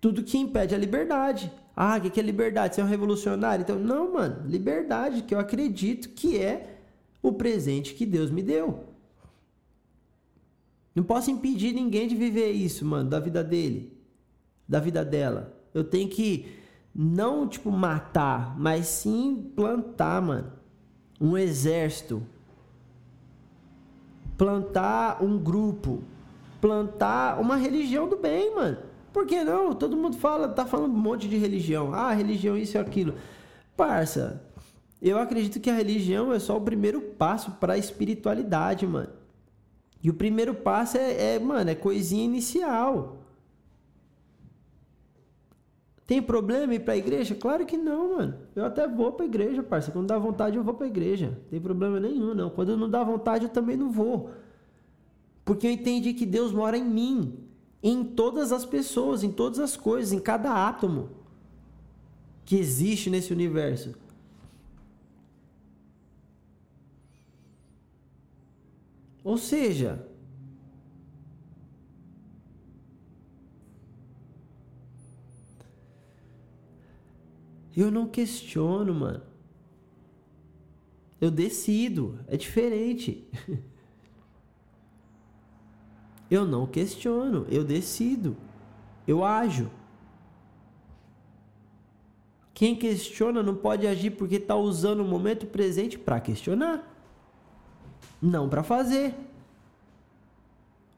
Tudo 0.00 0.22
que 0.22 0.38
impede 0.38 0.74
a 0.74 0.78
liberdade. 0.78 1.52
Ah, 1.82 1.96
o 1.96 2.10
que, 2.10 2.20
é 2.20 2.22
liberdade? 2.22 2.74
Você 2.74 2.82
é 2.82 2.84
um 2.84 2.86
revolucionário? 2.86 3.62
Então, 3.62 3.78
não, 3.78 4.12
mano. 4.12 4.46
Liberdade, 4.46 5.22
que 5.22 5.34
eu 5.34 5.38
acredito 5.38 6.10
que 6.10 6.38
é 6.38 6.78
o 7.22 7.32
presente 7.32 7.94
que 7.94 8.04
Deus 8.04 8.30
me 8.30 8.42
deu. 8.42 8.84
Não 10.94 11.02
posso 11.02 11.30
impedir 11.30 11.72
ninguém 11.72 12.06
de 12.06 12.14
viver 12.14 12.50
isso, 12.50 12.84
mano, 12.84 13.08
da 13.08 13.18
vida 13.18 13.42
dele, 13.42 13.98
da 14.68 14.78
vida 14.78 15.02
dela. 15.02 15.56
Eu 15.72 15.82
tenho 15.82 16.06
que 16.10 16.52
não, 16.94 17.48
tipo, 17.48 17.70
matar, 17.70 18.60
mas 18.60 18.86
sim 18.86 19.50
plantar, 19.56 20.20
mano. 20.20 20.52
Um 21.18 21.34
exército. 21.34 22.22
Plantar 24.36 25.24
um 25.24 25.38
grupo. 25.38 26.02
Plantar 26.60 27.40
uma 27.40 27.56
religião 27.56 28.06
do 28.06 28.18
bem, 28.18 28.54
mano. 28.54 28.89
Por 29.12 29.26
que 29.26 29.42
não? 29.42 29.74
Todo 29.74 29.96
mundo 29.96 30.16
fala, 30.16 30.48
tá 30.48 30.64
falando 30.64 30.94
um 30.94 30.98
monte 30.98 31.28
de 31.28 31.36
religião. 31.36 31.92
Ah, 31.92 32.12
religião, 32.12 32.56
isso 32.56 32.76
e 32.76 32.80
aquilo. 32.80 33.14
Parça, 33.76 34.42
eu 35.00 35.18
acredito 35.18 35.60
que 35.60 35.70
a 35.70 35.74
religião 35.74 36.32
é 36.32 36.38
só 36.38 36.56
o 36.56 36.60
primeiro 36.60 37.00
passo 37.00 37.52
para 37.52 37.74
a 37.74 37.78
espiritualidade, 37.78 38.86
mano. 38.86 39.10
E 40.02 40.10
o 40.10 40.14
primeiro 40.14 40.54
passo 40.54 40.96
é, 40.96 41.34
é, 41.34 41.38
mano, 41.38 41.70
é 41.70 41.74
coisinha 41.74 42.24
inicial. 42.24 43.18
Tem 46.06 46.20
problema 46.20 46.74
ir 46.74 46.80
pra 46.80 46.96
igreja? 46.96 47.34
Claro 47.34 47.64
que 47.64 47.76
não, 47.76 48.16
mano. 48.16 48.34
Eu 48.54 48.64
até 48.64 48.86
vou 48.88 49.12
pra 49.12 49.26
igreja, 49.26 49.62
parça. 49.62 49.92
Quando 49.92 50.08
dá 50.08 50.18
vontade, 50.18 50.56
eu 50.56 50.64
vou 50.64 50.74
pra 50.74 50.86
igreja. 50.86 51.38
Tem 51.50 51.60
problema 51.60 52.00
nenhum, 52.00 52.34
não. 52.34 52.50
Quando 52.50 52.76
não 52.76 52.90
dá 52.90 53.04
vontade, 53.04 53.44
eu 53.44 53.50
também 53.50 53.76
não 53.76 53.90
vou. 53.90 54.30
Porque 55.44 55.66
eu 55.66 55.70
entendi 55.70 56.12
que 56.12 56.26
Deus 56.26 56.52
mora 56.52 56.76
em 56.76 56.84
mim 56.84 57.49
em 57.82 58.04
todas 58.04 58.52
as 58.52 58.66
pessoas, 58.66 59.22
em 59.22 59.32
todas 59.32 59.58
as 59.58 59.76
coisas, 59.76 60.12
em 60.12 60.20
cada 60.20 60.68
átomo 60.68 61.10
que 62.44 62.56
existe 62.56 63.08
nesse 63.08 63.32
universo. 63.32 63.94
Ou 69.22 69.38
seja, 69.38 70.06
eu 77.76 77.90
não 77.90 78.06
questiono, 78.08 78.94
mano. 78.94 79.22
Eu 81.20 81.30
decido, 81.30 82.18
é 82.26 82.36
diferente. 82.36 83.28
Eu 86.30 86.46
não 86.46 86.66
questiono, 86.66 87.44
eu 87.50 87.64
decido, 87.64 88.36
eu 89.06 89.24
ajo. 89.24 89.68
Quem 92.54 92.76
questiona 92.76 93.42
não 93.42 93.54
pode 93.54 93.86
agir 93.86 94.10
porque 94.10 94.36
está 94.36 94.54
usando 94.54 95.00
o 95.00 95.04
momento 95.04 95.46
presente 95.46 95.98
para 95.98 96.20
questionar, 96.20 96.86
não 98.20 98.48
para 98.48 98.62
fazer. 98.62 99.14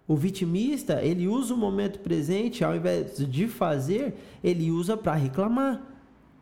O 0.06 0.16
vitimista, 0.16 1.00
ele 1.02 1.28
usa 1.28 1.54
o 1.54 1.56
momento 1.56 2.00
presente, 2.00 2.64
ao 2.64 2.74
invés 2.74 3.16
de 3.16 3.46
fazer, 3.46 4.14
ele 4.42 4.70
usa 4.70 4.96
para 4.96 5.14
reclamar. 5.14 5.80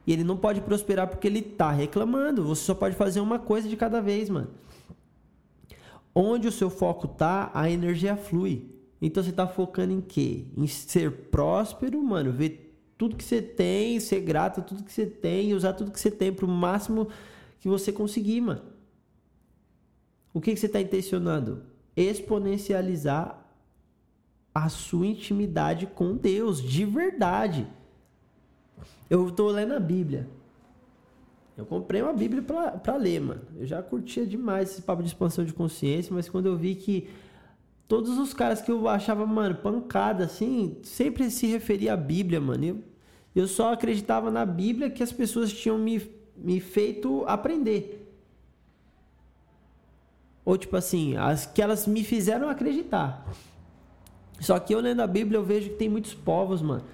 E 0.07 0.13
ele 0.13 0.25
não 0.25 0.37
pode 0.37 0.63
prosperar 0.63 1.07
porque 1.07 1.27
ele 1.29 1.41
está 1.41 1.71
reclamando. 1.71 2.43
Você 2.43 2.65
só 2.65 2.75
pode 2.75 2.97
fazer 2.97 3.21
uma 3.21 3.39
coisa 3.39 3.69
de 3.69 3.77
cada 3.77 4.01
vez, 4.01 4.31
mano. 4.31 4.49
Onde 6.15 6.49
o 6.49 6.53
seu 6.53 6.71
foco 6.71 7.07
tá, 7.07 7.51
a 7.55 7.71
energia 7.71 8.17
flui. 8.17 8.80
Então 9.01 9.23
você 9.23 9.33
tá 9.33 9.47
focando 9.47 9.93
em 9.93 10.01
quê? 10.01 10.45
Em 10.57 10.67
ser 10.67 11.11
próspero, 11.31 12.03
mano, 12.03 12.33
ver 12.33 12.77
tudo 12.99 13.17
que 13.17 13.25
você 13.25 13.41
tem, 13.41 13.99
ser 13.99 14.21
grato 14.21 14.61
a 14.61 14.63
tudo 14.63 14.85
que 14.85 14.93
você 14.93 15.07
tem 15.07 15.51
e 15.51 15.55
usar 15.55 15.73
tudo 15.73 15.91
que 15.91 15.99
você 15.99 16.11
tem 16.11 16.33
pro 16.33 16.47
máximo 16.47 17.09
que 17.59 17.69
você 17.69 17.91
conseguir, 17.91 18.43
mano. 18.43 18.63
O 20.35 20.41
que, 20.41 20.53
que 20.53 20.61
você 20.61 20.67
está 20.67 20.81
intencionando? 20.81 21.63
Exponencializar 21.97 23.41
a 24.55 24.69
sua 24.69 25.07
intimidade 25.07 25.87
com 25.87 26.17
Deus, 26.17 26.63
de 26.63 26.85
verdade. 26.85 27.67
Eu 29.09 29.29
estou 29.29 29.51
lendo 29.51 29.75
a 29.75 29.81
Bíblia. 29.81 30.29
Eu 31.57 31.67
comprei 31.67 32.01
uma 32.01 32.13
Bíblia 32.13 32.43
para 32.43 32.97
ler, 32.97 33.21
mano. 33.21 33.43
Eu 33.57 33.67
já 33.67 33.83
curtia 33.83 34.27
demais 34.27 34.71
esse 34.71 34.83
papo 34.83 35.03
de 35.03 35.09
expansão 35.09 35.45
de 35.45 35.53
consciência, 35.53 36.15
mas 36.15 36.29
quando 36.29 36.47
eu 36.47 36.57
vi 36.57 36.75
que 36.75 37.09
todos 37.91 38.17
os 38.19 38.33
caras 38.33 38.63
que 38.63 38.71
eu 38.71 38.87
achava, 38.87 39.27
mano, 39.27 39.57
pancada, 39.57 40.27
assim, 40.27 40.77
sempre 40.85 41.29
se 41.29 41.49
referia 41.49 41.95
à 41.95 41.97
Bíblia, 41.97 42.41
mano. 42.41 42.65
Eu, 42.65 42.79
eu 43.35 43.49
só 43.49 43.73
acreditava 43.73 44.31
na 44.31 44.47
Bíblia 44.47 44.89
que 44.89 45.03
as 45.03 45.11
pessoas 45.11 45.53
tinham 45.53 45.77
me, 45.77 46.01
me 46.37 46.61
feito 46.61 47.25
aprender. 47.27 48.09
Ou 50.45 50.57
tipo 50.57 50.77
assim, 50.77 51.17
as 51.17 51.47
que 51.47 51.61
elas 51.61 51.89
me 51.89 52.05
fizeram 52.05 52.49
acreditar. 52.49 53.29
Só 54.39 54.57
que 54.61 54.73
eu 54.73 54.79
lendo 54.79 55.01
a 55.01 55.07
Bíblia 55.09 55.39
eu 55.39 55.45
vejo 55.45 55.71
que 55.71 55.75
tem 55.75 55.89
muitos 55.89 56.15
povos, 56.15 56.63
mano, 56.63 56.85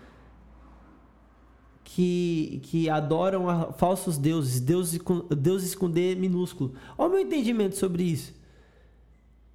que, 1.84 2.58
que 2.64 2.88
adoram 2.88 3.70
falsos 3.74 4.16
deuses, 4.16 4.60
deuses, 4.60 4.98
deuses 5.28 5.74
com 5.74 5.90
D 5.90 6.14
minúsculo. 6.14 6.72
Olha 6.96 7.08
o 7.10 7.12
meu 7.12 7.20
entendimento 7.20 7.76
sobre 7.76 8.02
isso. 8.02 8.45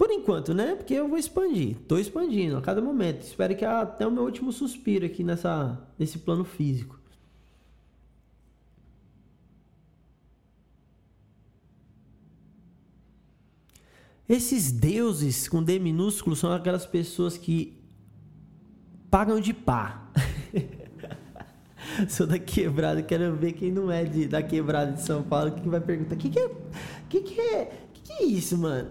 Por 0.02 0.10
enquanto, 0.10 0.52
né? 0.52 0.74
Porque 0.74 0.96
eu 0.96 1.08
vou 1.08 1.16
expandir. 1.16 1.78
Tô 1.88 2.00
expandindo 2.00 2.58
a 2.58 2.62
cada 2.62 2.82
momento. 2.82 3.22
Espero 3.22 3.56
que 3.56 3.64
até 3.64 4.08
o 4.08 4.10
meu 4.10 4.24
último 4.24 4.52
suspiro 4.52 5.06
aqui 5.06 5.24
nessa, 5.24 5.80
nesse 5.96 6.18
plano 6.18 6.44
físico. 6.44 7.00
Esses 14.28 14.72
deuses 14.72 15.48
com 15.48 15.62
D 15.62 15.78
minúsculo 15.78 16.36
são 16.36 16.52
aquelas 16.52 16.88
pessoas 16.88 17.38
que 17.38 17.80
pagam 19.12 19.40
de 19.40 19.54
pá. 19.54 20.12
Sou 22.10 22.26
da 22.26 22.40
quebrada, 22.40 23.04
quero 23.04 23.36
ver 23.36 23.54
quem 23.54 23.72
não 23.72 23.92
é 23.92 24.04
de, 24.04 24.28
da 24.28 24.42
quebrada 24.42 24.94
de 24.94 25.04
São 25.04 25.22
Paulo 25.22 25.52
que 25.52 25.70
vai 25.70 25.80
perguntar: 25.80 26.16
o 26.16 26.18
que, 26.18 26.32
que 26.32 26.40
é. 26.40 26.50
Que 27.08 27.22
que 27.22 27.40
é. 27.40 27.66
Que, 27.94 28.02
que 28.02 28.14
é 28.14 28.24
isso, 28.24 28.58
mano? 28.58 28.90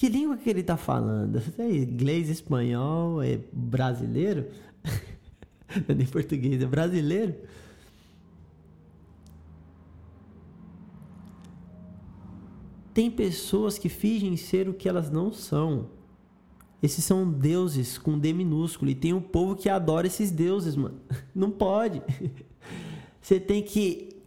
Que 0.00 0.08
língua 0.08 0.38
que 0.38 0.48
ele 0.48 0.60
está 0.60 0.78
falando? 0.78 1.42
É 1.58 1.70
inglês, 1.70 2.30
espanhol, 2.30 3.22
é 3.22 3.38
brasileiro? 3.52 4.46
Não 5.76 5.84
é 5.88 5.94
nem 5.94 6.06
português, 6.06 6.62
é 6.62 6.64
brasileiro? 6.64 7.34
Tem 12.94 13.10
pessoas 13.10 13.76
que 13.76 13.90
fingem 13.90 14.38
ser 14.38 14.70
o 14.70 14.72
que 14.72 14.88
elas 14.88 15.10
não 15.10 15.30
são. 15.30 15.90
Esses 16.82 17.04
são 17.04 17.30
deuses 17.30 17.98
com 17.98 18.18
D 18.18 18.32
minúsculo. 18.32 18.90
E 18.90 18.94
tem 18.94 19.12
um 19.12 19.20
povo 19.20 19.54
que 19.54 19.68
adora 19.68 20.06
esses 20.06 20.30
deuses, 20.30 20.76
mano. 20.76 20.98
Não 21.34 21.50
pode. 21.50 22.02
Você 23.20 23.38
tem 23.38 23.62
que 23.62 24.19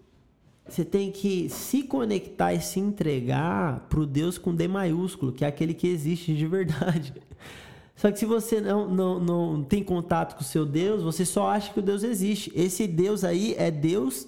você 0.68 0.86
tem 0.86 1.12
que 1.12 1.50
se 1.50 1.84
conectar 1.84 2.54
e 2.54 2.62
se 2.62 2.80
entregar 2.80 3.82
pro 3.90 4.06
Deus 4.06 4.38
com 4.38 4.56
D 4.56 4.68
maiúsculo, 4.68 5.34
que 5.34 5.44
é 5.44 5.48
aquele 5.48 5.74
que 5.74 5.88
existe 5.88 6.34
de 6.34 6.48
verdade. 6.48 7.14
Só 7.96 8.12
que 8.12 8.18
se 8.18 8.26
você 8.26 8.60
não, 8.60 8.90
não, 8.90 9.20
não 9.20 9.64
tem 9.64 9.84
contato 9.84 10.36
com 10.36 10.42
o 10.42 10.46
seu 10.46 10.66
Deus, 10.66 11.04
você 11.04 11.24
só 11.26 11.50
acha 11.50 11.72
que 11.72 11.80
o 11.80 11.82
Deus 11.82 12.04
existe. 12.04 12.52
Esse 12.56 12.88
Deus 12.88 13.24
aí 13.24 13.54
é 13.58 13.70
Deus 13.70 14.28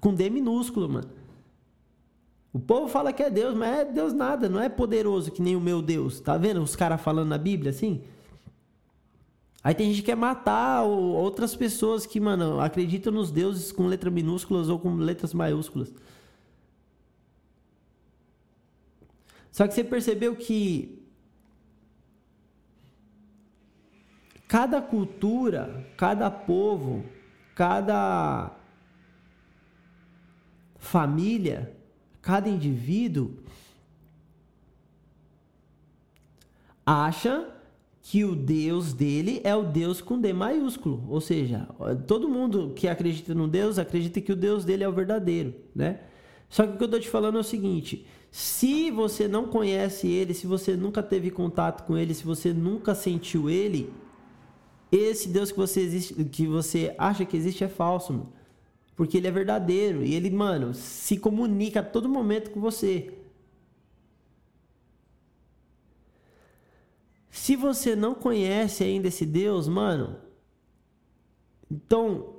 com 0.00 0.14
D 0.14 0.30
minúsculo, 0.30 0.88
mano. 0.88 1.08
O 2.52 2.58
povo 2.58 2.88
fala 2.88 3.12
que 3.12 3.22
é 3.22 3.28
Deus, 3.28 3.54
mas 3.54 3.80
é 3.80 3.84
Deus 3.84 4.14
nada, 4.14 4.48
não 4.48 4.60
é 4.60 4.68
poderoso 4.70 5.30
que 5.30 5.42
nem 5.42 5.54
o 5.54 5.60
meu 5.60 5.82
Deus. 5.82 6.20
Tá 6.20 6.38
vendo 6.38 6.62
os 6.62 6.74
caras 6.74 7.00
falando 7.00 7.28
na 7.28 7.36
Bíblia 7.36 7.70
assim? 7.70 8.02
Aí 9.66 9.74
tem 9.74 9.88
gente 9.88 10.02
que 10.02 10.06
quer 10.06 10.16
matar 10.16 10.84
outras 10.84 11.56
pessoas 11.56 12.06
que, 12.06 12.20
mano, 12.20 12.60
acreditam 12.60 13.12
nos 13.12 13.32
deuses 13.32 13.72
com 13.72 13.88
letras 13.88 14.14
minúsculas 14.14 14.68
ou 14.68 14.78
com 14.78 14.94
letras 14.94 15.34
maiúsculas. 15.34 15.92
Só 19.50 19.66
que 19.66 19.74
você 19.74 19.82
percebeu 19.82 20.36
que 20.36 21.04
cada 24.46 24.80
cultura, 24.80 25.84
cada 25.96 26.30
povo, 26.30 27.04
cada 27.56 28.56
família, 30.78 31.76
cada 32.22 32.48
indivíduo 32.48 33.34
acha 36.86 37.55
que 38.08 38.24
o 38.24 38.36
Deus 38.36 38.92
dele 38.92 39.40
é 39.42 39.52
o 39.56 39.64
Deus 39.64 40.00
com 40.00 40.20
D 40.20 40.32
maiúsculo. 40.32 41.04
Ou 41.08 41.20
seja, 41.20 41.66
todo 42.06 42.28
mundo 42.28 42.72
que 42.76 42.86
acredita 42.86 43.34
no 43.34 43.48
Deus 43.48 43.80
acredita 43.80 44.20
que 44.20 44.30
o 44.30 44.36
Deus 44.36 44.64
dele 44.64 44.84
é 44.84 44.88
o 44.88 44.92
verdadeiro, 44.92 45.52
né? 45.74 45.98
Só 46.48 46.64
que 46.64 46.74
o 46.74 46.76
que 46.76 46.84
eu 46.84 46.86
estou 46.86 47.00
te 47.00 47.08
falando 47.08 47.36
é 47.36 47.40
o 47.40 47.44
seguinte: 47.44 48.06
se 48.30 48.92
você 48.92 49.26
não 49.26 49.48
conhece 49.48 50.06
ele, 50.06 50.34
se 50.34 50.46
você 50.46 50.76
nunca 50.76 51.02
teve 51.02 51.32
contato 51.32 51.84
com 51.84 51.98
ele, 51.98 52.14
se 52.14 52.24
você 52.24 52.52
nunca 52.52 52.94
sentiu 52.94 53.50
ele, 53.50 53.92
esse 54.92 55.28
Deus 55.28 55.50
que 55.50 55.58
você, 55.58 55.80
existe, 55.80 56.14
que 56.26 56.46
você 56.46 56.94
acha 56.96 57.24
que 57.24 57.36
existe 57.36 57.64
é 57.64 57.68
falso, 57.68 58.12
mano. 58.12 58.32
Porque 58.94 59.16
ele 59.16 59.26
é 59.26 59.32
verdadeiro 59.32 60.04
e 60.04 60.14
ele, 60.14 60.30
mano, 60.30 60.74
se 60.74 61.16
comunica 61.16 61.80
a 61.80 61.82
todo 61.82 62.08
momento 62.08 62.52
com 62.52 62.60
você. 62.60 63.12
Se 67.36 67.54
você 67.54 67.94
não 67.94 68.14
conhece 68.14 68.82
ainda 68.82 69.08
esse 69.08 69.26
Deus, 69.26 69.68
mano, 69.68 70.16
então 71.70 72.34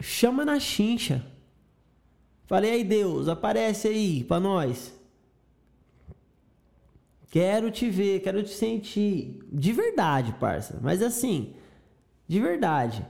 chama 0.00 0.42
na 0.42 0.58
chincha. 0.58 1.24
Falei 2.46 2.70
aí, 2.70 2.82
Deus, 2.82 3.28
aparece 3.28 3.88
aí 3.88 4.24
para 4.24 4.40
nós. 4.40 4.98
Quero 7.30 7.70
te 7.70 7.90
ver, 7.90 8.20
quero 8.20 8.42
te 8.42 8.54
sentir. 8.54 9.38
De 9.52 9.70
verdade, 9.70 10.32
parça. 10.40 10.80
Mas 10.82 11.02
assim, 11.02 11.54
de 12.26 12.40
verdade. 12.40 13.06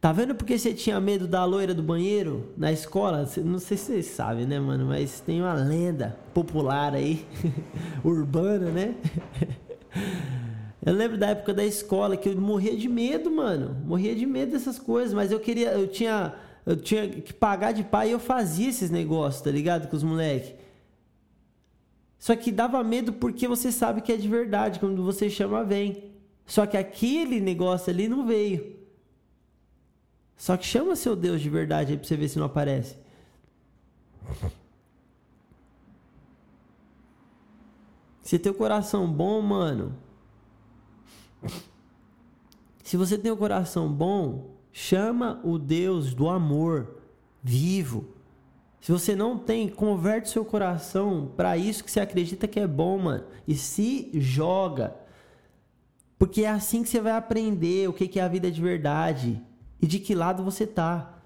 Tá 0.00 0.12
vendo 0.12 0.34
porque 0.34 0.58
você 0.58 0.72
tinha 0.72 0.98
medo 0.98 1.28
da 1.28 1.44
loira 1.44 1.74
do 1.74 1.82
banheiro 1.82 2.54
na 2.56 2.72
escola? 2.72 3.28
Não 3.44 3.58
sei 3.58 3.76
se 3.76 3.84
vocês 3.84 4.06
sabem, 4.06 4.46
né, 4.46 4.58
mano? 4.58 4.86
Mas 4.86 5.20
tem 5.20 5.42
uma 5.42 5.52
lenda 5.52 6.16
popular 6.32 6.94
aí, 6.94 7.26
urbana, 8.02 8.70
né? 8.70 8.94
Eu 10.84 10.94
lembro 10.94 11.18
da 11.18 11.26
época 11.28 11.52
da 11.52 11.62
escola 11.62 12.16
que 12.16 12.26
eu 12.26 12.40
morria 12.40 12.74
de 12.74 12.88
medo, 12.88 13.30
mano. 13.30 13.76
Morria 13.84 14.14
de 14.14 14.24
medo 14.24 14.52
dessas 14.52 14.78
coisas, 14.78 15.12
mas 15.12 15.30
eu 15.30 15.38
queria, 15.38 15.72
eu 15.72 15.86
tinha, 15.86 16.34
eu 16.64 16.74
tinha 16.74 17.06
que 17.06 17.34
pagar 17.34 17.72
de 17.72 17.84
pai 17.84 18.08
e 18.08 18.12
eu 18.12 18.18
fazia 18.18 18.70
esses 18.70 18.90
negócios, 18.90 19.42
tá 19.42 19.50
ligado? 19.50 19.88
Com 19.88 19.96
os 19.96 20.02
moleques. 20.02 20.54
Só 22.18 22.34
que 22.34 22.50
dava 22.50 22.82
medo 22.82 23.12
porque 23.12 23.46
você 23.46 23.70
sabe 23.70 24.00
que 24.00 24.10
é 24.10 24.16
de 24.16 24.26
verdade, 24.26 24.80
quando 24.80 25.04
você 25.04 25.28
chama, 25.28 25.62
vem. 25.62 26.04
Só 26.46 26.64
que 26.64 26.78
aquele 26.78 27.40
negócio 27.40 27.92
ali 27.92 28.08
não 28.08 28.26
veio. 28.26 28.79
Só 30.40 30.56
que 30.56 30.64
chama 30.64 30.96
seu 30.96 31.14
Deus 31.14 31.42
de 31.42 31.50
verdade 31.50 31.92
aí 31.92 31.98
pra 31.98 32.08
você 32.08 32.16
ver 32.16 32.26
se 32.26 32.38
não 32.38 32.46
aparece. 32.46 32.96
Se 38.22 38.38
tem 38.38 38.50
o 38.50 38.54
coração 38.54 39.06
bom, 39.06 39.42
mano. 39.42 39.94
Se 42.82 42.96
você 42.96 43.18
tem 43.18 43.30
o 43.30 43.36
coração 43.36 43.92
bom, 43.92 44.56
chama 44.72 45.42
o 45.44 45.58
Deus 45.58 46.14
do 46.14 46.26
amor 46.26 47.02
vivo. 47.42 48.08
Se 48.80 48.90
você 48.90 49.14
não 49.14 49.36
tem, 49.36 49.68
converte 49.68 50.30
seu 50.30 50.42
coração 50.42 51.34
para 51.36 51.58
isso 51.58 51.84
que 51.84 51.90
você 51.90 52.00
acredita 52.00 52.48
que 52.48 52.58
é 52.58 52.66
bom, 52.66 52.96
mano. 52.96 53.24
E 53.46 53.54
se 53.54 54.10
joga. 54.14 54.96
Porque 56.18 56.44
é 56.44 56.48
assim 56.48 56.82
que 56.82 56.88
você 56.88 56.98
vai 56.98 57.12
aprender 57.12 57.90
o 57.90 57.92
que 57.92 58.18
é 58.18 58.22
a 58.22 58.28
vida 58.28 58.50
de 58.50 58.62
verdade 58.62 59.49
e 59.80 59.86
de 59.86 59.98
que 59.98 60.14
lado 60.14 60.42
você 60.42 60.66
tá. 60.66 61.18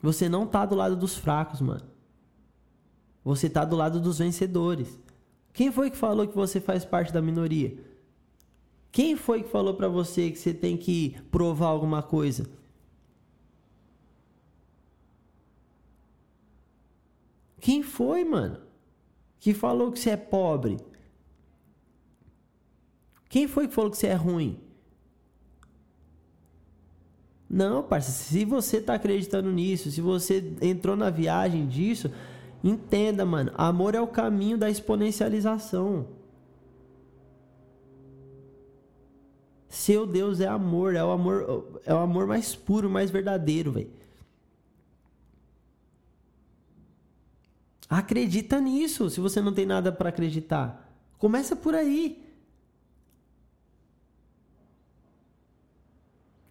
Você 0.00 0.28
não 0.28 0.46
tá 0.46 0.64
do 0.64 0.74
lado 0.74 0.94
dos 0.96 1.16
fracos, 1.16 1.60
mano. 1.60 1.86
Você 3.24 3.48
tá 3.50 3.64
do 3.64 3.76
lado 3.76 4.00
dos 4.00 4.18
vencedores. 4.18 4.98
Quem 5.52 5.72
foi 5.72 5.90
que 5.90 5.96
falou 5.96 6.26
que 6.26 6.36
você 6.36 6.60
faz 6.60 6.84
parte 6.84 7.12
da 7.12 7.20
minoria? 7.20 7.76
Quem 8.92 9.16
foi 9.16 9.42
que 9.42 9.48
falou 9.48 9.74
para 9.74 9.88
você 9.88 10.30
que 10.30 10.38
você 10.38 10.54
tem 10.54 10.76
que 10.76 11.16
provar 11.30 11.66
alguma 11.68 12.02
coisa? 12.02 12.48
Quem 17.60 17.82
foi, 17.82 18.24
mano? 18.24 18.60
Que 19.40 19.52
falou 19.52 19.90
que 19.92 19.98
você 19.98 20.10
é 20.10 20.16
pobre? 20.16 20.78
Quem 23.28 23.46
foi 23.46 23.68
que 23.68 23.74
falou 23.74 23.90
que 23.90 23.96
você 23.96 24.06
é 24.06 24.14
ruim? 24.14 24.67
Não, 27.48 27.82
parça, 27.82 28.10
se 28.10 28.44
você 28.44 28.76
está 28.76 28.94
acreditando 28.94 29.50
nisso, 29.50 29.90
se 29.90 30.00
você 30.00 30.52
entrou 30.60 30.94
na 30.94 31.08
viagem 31.08 31.66
disso, 31.66 32.10
entenda, 32.62 33.24
mano, 33.24 33.52
amor 33.54 33.94
é 33.94 34.00
o 34.00 34.06
caminho 34.06 34.58
da 34.58 34.68
exponencialização. 34.68 36.06
Seu 39.68 40.06
Deus 40.06 40.40
é 40.40 40.46
amor, 40.46 40.94
é 40.94 41.02
o 41.02 41.10
amor, 41.10 41.80
é 41.86 41.94
o 41.94 41.98
amor 41.98 42.26
mais 42.26 42.54
puro, 42.54 42.90
mais 42.90 43.10
verdadeiro, 43.10 43.72
velho. 43.72 43.90
Acredita 47.88 48.60
nisso, 48.60 49.08
se 49.08 49.20
você 49.20 49.40
não 49.40 49.54
tem 49.54 49.64
nada 49.64 49.90
para 49.90 50.10
acreditar. 50.10 50.92
Começa 51.16 51.56
por 51.56 51.74
aí. 51.74 52.27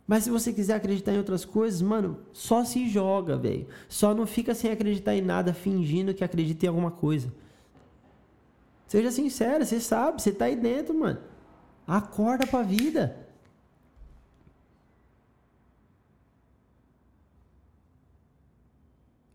Mas 0.08 0.24
se 0.24 0.30
você 0.30 0.54
quiser 0.54 0.76
acreditar 0.76 1.12
em 1.12 1.18
outras 1.18 1.44
coisas, 1.44 1.82
mano, 1.82 2.18
só 2.32 2.64
se 2.64 2.88
joga, 2.88 3.36
velho. 3.36 3.68
Só 3.90 4.16
não 4.16 4.26
fica 4.26 4.56
sem 4.56 4.72
acreditar 4.72 5.14
em 5.14 5.22
nada, 5.22 5.54
fingindo 5.54 6.14
que 6.14 6.24
acredita 6.24 6.66
em 6.66 6.70
alguma 6.70 6.92
coisa. 6.92 7.32
Seja 8.88 9.12
sincero, 9.12 9.66
você 9.66 9.82
sabe, 9.82 10.22
você 10.22 10.32
tá 10.32 10.46
aí 10.46 10.56
dentro, 10.56 10.98
mano. 10.98 11.20
Acorda 11.86 12.48
pra 12.48 12.62
vida. 12.62 13.28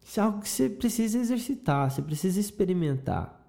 Isso 0.02 0.20
é 0.20 0.22
algo 0.22 0.40
que 0.40 0.48
você 0.48 0.70
precisa 0.70 1.18
exercitar, 1.18 1.90
você 1.90 2.00
precisa 2.00 2.40
experimentar. 2.40 3.41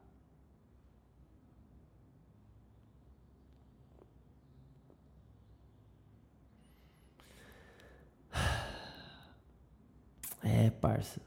É, 10.44 10.70
parça. 10.70 11.22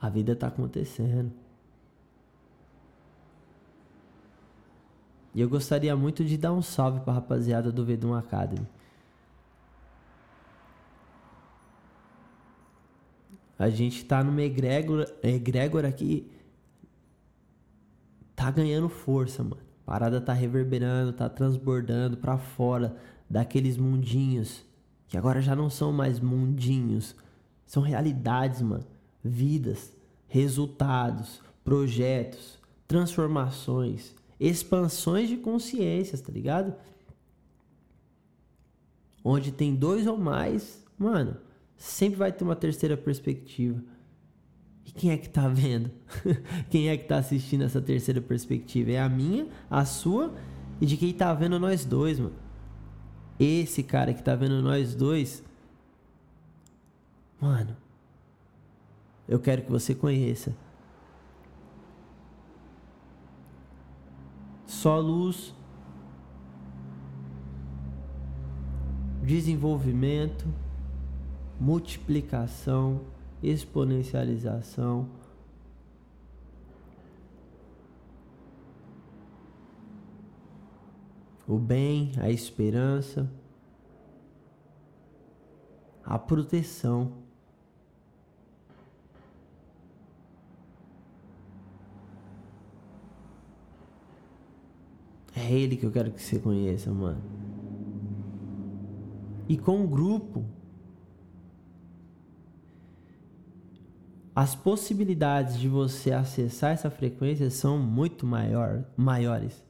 A 0.00 0.08
vida 0.08 0.34
tá 0.34 0.46
acontecendo. 0.46 1.32
E 5.34 5.40
eu 5.40 5.48
gostaria 5.48 5.94
muito 5.94 6.24
de 6.24 6.38
dar 6.38 6.52
um 6.52 6.62
salve 6.62 7.00
pra 7.00 7.12
rapaziada 7.12 7.70
do 7.70 7.84
Vedum 7.84 8.14
Academy. 8.14 8.66
A 13.58 13.68
gente 13.68 14.04
tá 14.04 14.24
numa 14.24 14.42
egrégora, 14.42 15.14
egrégora 15.22 15.92
que 15.92 16.30
tá 18.34 18.50
ganhando 18.50 18.88
força, 18.88 19.42
mano. 19.42 19.60
A 19.82 19.90
parada 19.90 20.20
tá 20.20 20.32
reverberando, 20.32 21.12
tá 21.12 21.28
transbordando 21.28 22.16
para 22.16 22.38
fora 22.38 22.96
daqueles 23.28 23.76
mundinhos 23.76 24.64
que 25.08 25.16
agora 25.16 25.40
já 25.40 25.54
não 25.54 25.70
são 25.70 25.92
mais 25.92 26.20
mundinhos, 26.20 27.14
são 27.66 27.82
realidades, 27.82 28.62
mano. 28.62 28.84
Vidas, 29.22 29.92
resultados, 30.28 31.40
projetos, 31.64 32.58
transformações, 32.86 34.14
expansões 34.38 35.28
de 35.28 35.36
consciências, 35.36 36.20
tá 36.20 36.32
ligado? 36.32 36.74
Onde 39.24 39.50
tem 39.50 39.74
dois 39.74 40.06
ou 40.06 40.16
mais, 40.16 40.84
mano, 40.96 41.36
sempre 41.76 42.16
vai 42.16 42.32
ter 42.32 42.44
uma 42.44 42.54
terceira 42.54 42.96
perspectiva. 42.96 43.82
E 44.84 44.92
quem 44.92 45.10
é 45.10 45.16
que 45.16 45.28
tá 45.28 45.48
vendo? 45.48 45.90
quem 46.70 46.88
é 46.88 46.96
que 46.96 47.08
tá 47.08 47.16
assistindo 47.16 47.64
essa 47.64 47.80
terceira 47.80 48.20
perspectiva? 48.20 48.92
É 48.92 49.00
a 49.00 49.08
minha, 49.08 49.48
a 49.68 49.84
sua 49.84 50.32
e 50.80 50.86
de 50.86 50.96
quem 50.96 51.12
tá 51.12 51.34
vendo 51.34 51.58
nós 51.58 51.84
dois, 51.84 52.20
mano. 52.20 52.45
Esse 53.38 53.82
cara 53.82 54.14
que 54.14 54.22
tá 54.22 54.34
vendo 54.34 54.62
nós 54.62 54.94
dois, 54.94 55.44
mano, 57.40 57.76
eu 59.28 59.38
quero 59.38 59.62
que 59.62 59.70
você 59.70 59.94
conheça. 59.94 60.54
Só 64.64 64.98
luz, 64.98 65.54
desenvolvimento, 69.22 70.46
multiplicação, 71.60 73.00
exponencialização. 73.42 75.08
O 81.46 81.58
bem, 81.58 82.12
a 82.18 82.28
esperança, 82.30 83.30
a 86.06 86.18
proteção. 86.18 87.12
É 95.34 95.52
ele 95.52 95.76
que 95.76 95.84
eu 95.84 95.92
quero 95.92 96.10
que 96.12 96.22
você 96.22 96.38
conheça, 96.38 96.90
mano. 96.92 97.22
E 99.48 99.56
com 99.56 99.84
o 99.84 99.88
grupo, 99.88 100.44
as 104.34 104.54
possibilidades 104.54 105.58
de 105.58 105.68
você 105.68 106.12
acessar 106.12 106.72
essa 106.72 106.90
frequência 106.90 107.50
são 107.50 107.78
muito 107.78 108.26
maior, 108.26 108.84
maiores. 108.96 109.65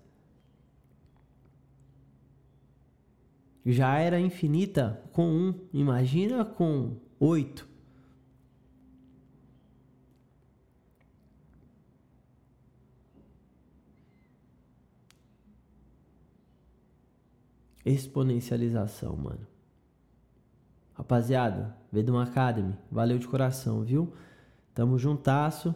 Já 3.69 3.99
era 3.99 4.21
infinita 4.21 5.03
com 5.13 5.29
um, 5.29 5.55
imagina 5.73 6.45
com 6.45 6.99
oito. 7.19 7.69
Exponencialização, 17.85 19.17
mano. 19.17 19.45
Rapaziada, 20.95 21.77
Vedum 21.91 22.19
Academy, 22.19 22.79
valeu 22.89 23.19
de 23.19 23.27
coração, 23.27 23.83
viu? 23.83 24.15
Tamo 24.73 24.97
juntasso. 24.97 25.75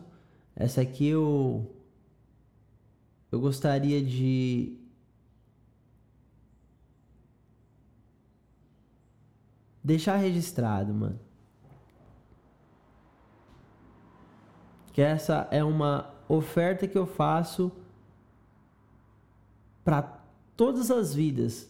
Essa 0.54 0.80
aqui 0.80 1.08
eu 1.08 1.68
eu 3.32 3.40
gostaria 3.40 4.00
de 4.00 4.79
deixar 9.82 10.16
registrado, 10.16 10.92
mano. 10.92 11.18
Que 14.92 15.02
essa 15.02 15.48
é 15.50 15.62
uma 15.62 16.12
oferta 16.28 16.86
que 16.86 16.98
eu 16.98 17.06
faço 17.06 17.72
para 19.84 20.02
todas 20.56 20.90
as 20.90 21.14
vidas 21.14 21.68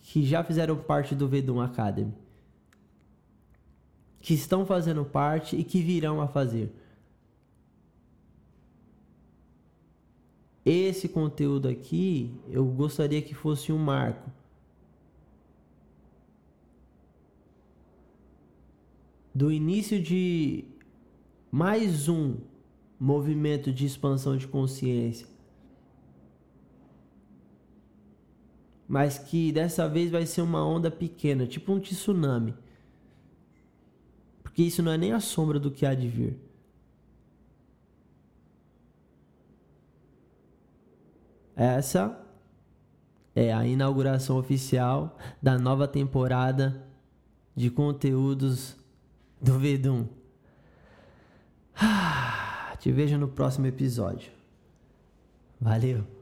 que 0.00 0.24
já 0.24 0.42
fizeram 0.42 0.76
parte 0.76 1.14
do 1.14 1.28
Vedum 1.28 1.60
Academy, 1.60 2.12
que 4.20 4.34
estão 4.34 4.66
fazendo 4.66 5.04
parte 5.04 5.56
e 5.56 5.62
que 5.62 5.80
virão 5.80 6.20
a 6.20 6.26
fazer. 6.26 6.74
Esse 10.64 11.08
conteúdo 11.08 11.68
aqui, 11.68 12.34
eu 12.48 12.64
gostaria 12.64 13.20
que 13.20 13.34
fosse 13.34 13.72
um 13.72 13.78
marco. 13.78 14.30
Do 19.34 19.50
início 19.50 20.00
de 20.00 20.64
mais 21.50 22.08
um 22.08 22.36
movimento 22.98 23.72
de 23.72 23.86
expansão 23.86 24.36
de 24.36 24.46
consciência 24.46 25.26
mas 28.92 29.16
que 29.16 29.50
dessa 29.50 29.88
vez 29.88 30.10
vai 30.10 30.26
ser 30.26 30.42
uma 30.42 30.62
onda 30.62 30.90
pequena, 30.90 31.46
tipo 31.46 31.72
um 31.72 31.80
tsunami. 31.80 32.54
Porque 34.42 34.62
isso 34.62 34.82
não 34.82 34.92
é 34.92 34.98
nem 34.98 35.12
a 35.12 35.18
sombra 35.18 35.58
do 35.58 35.70
que 35.70 35.86
há 35.86 35.94
de 35.94 36.06
vir. 36.06 36.38
Essa 41.56 42.22
é 43.34 43.50
a 43.50 43.66
inauguração 43.66 44.36
oficial 44.36 45.16
da 45.40 45.58
nova 45.58 45.88
temporada 45.88 46.86
de 47.56 47.70
conteúdos 47.70 48.76
do 49.42 49.58
Vedum. 49.58 50.06
Te 52.78 52.92
vejo 52.92 53.18
no 53.18 53.28
próximo 53.28 53.66
episódio. 53.66 54.30
Valeu! 55.60 56.21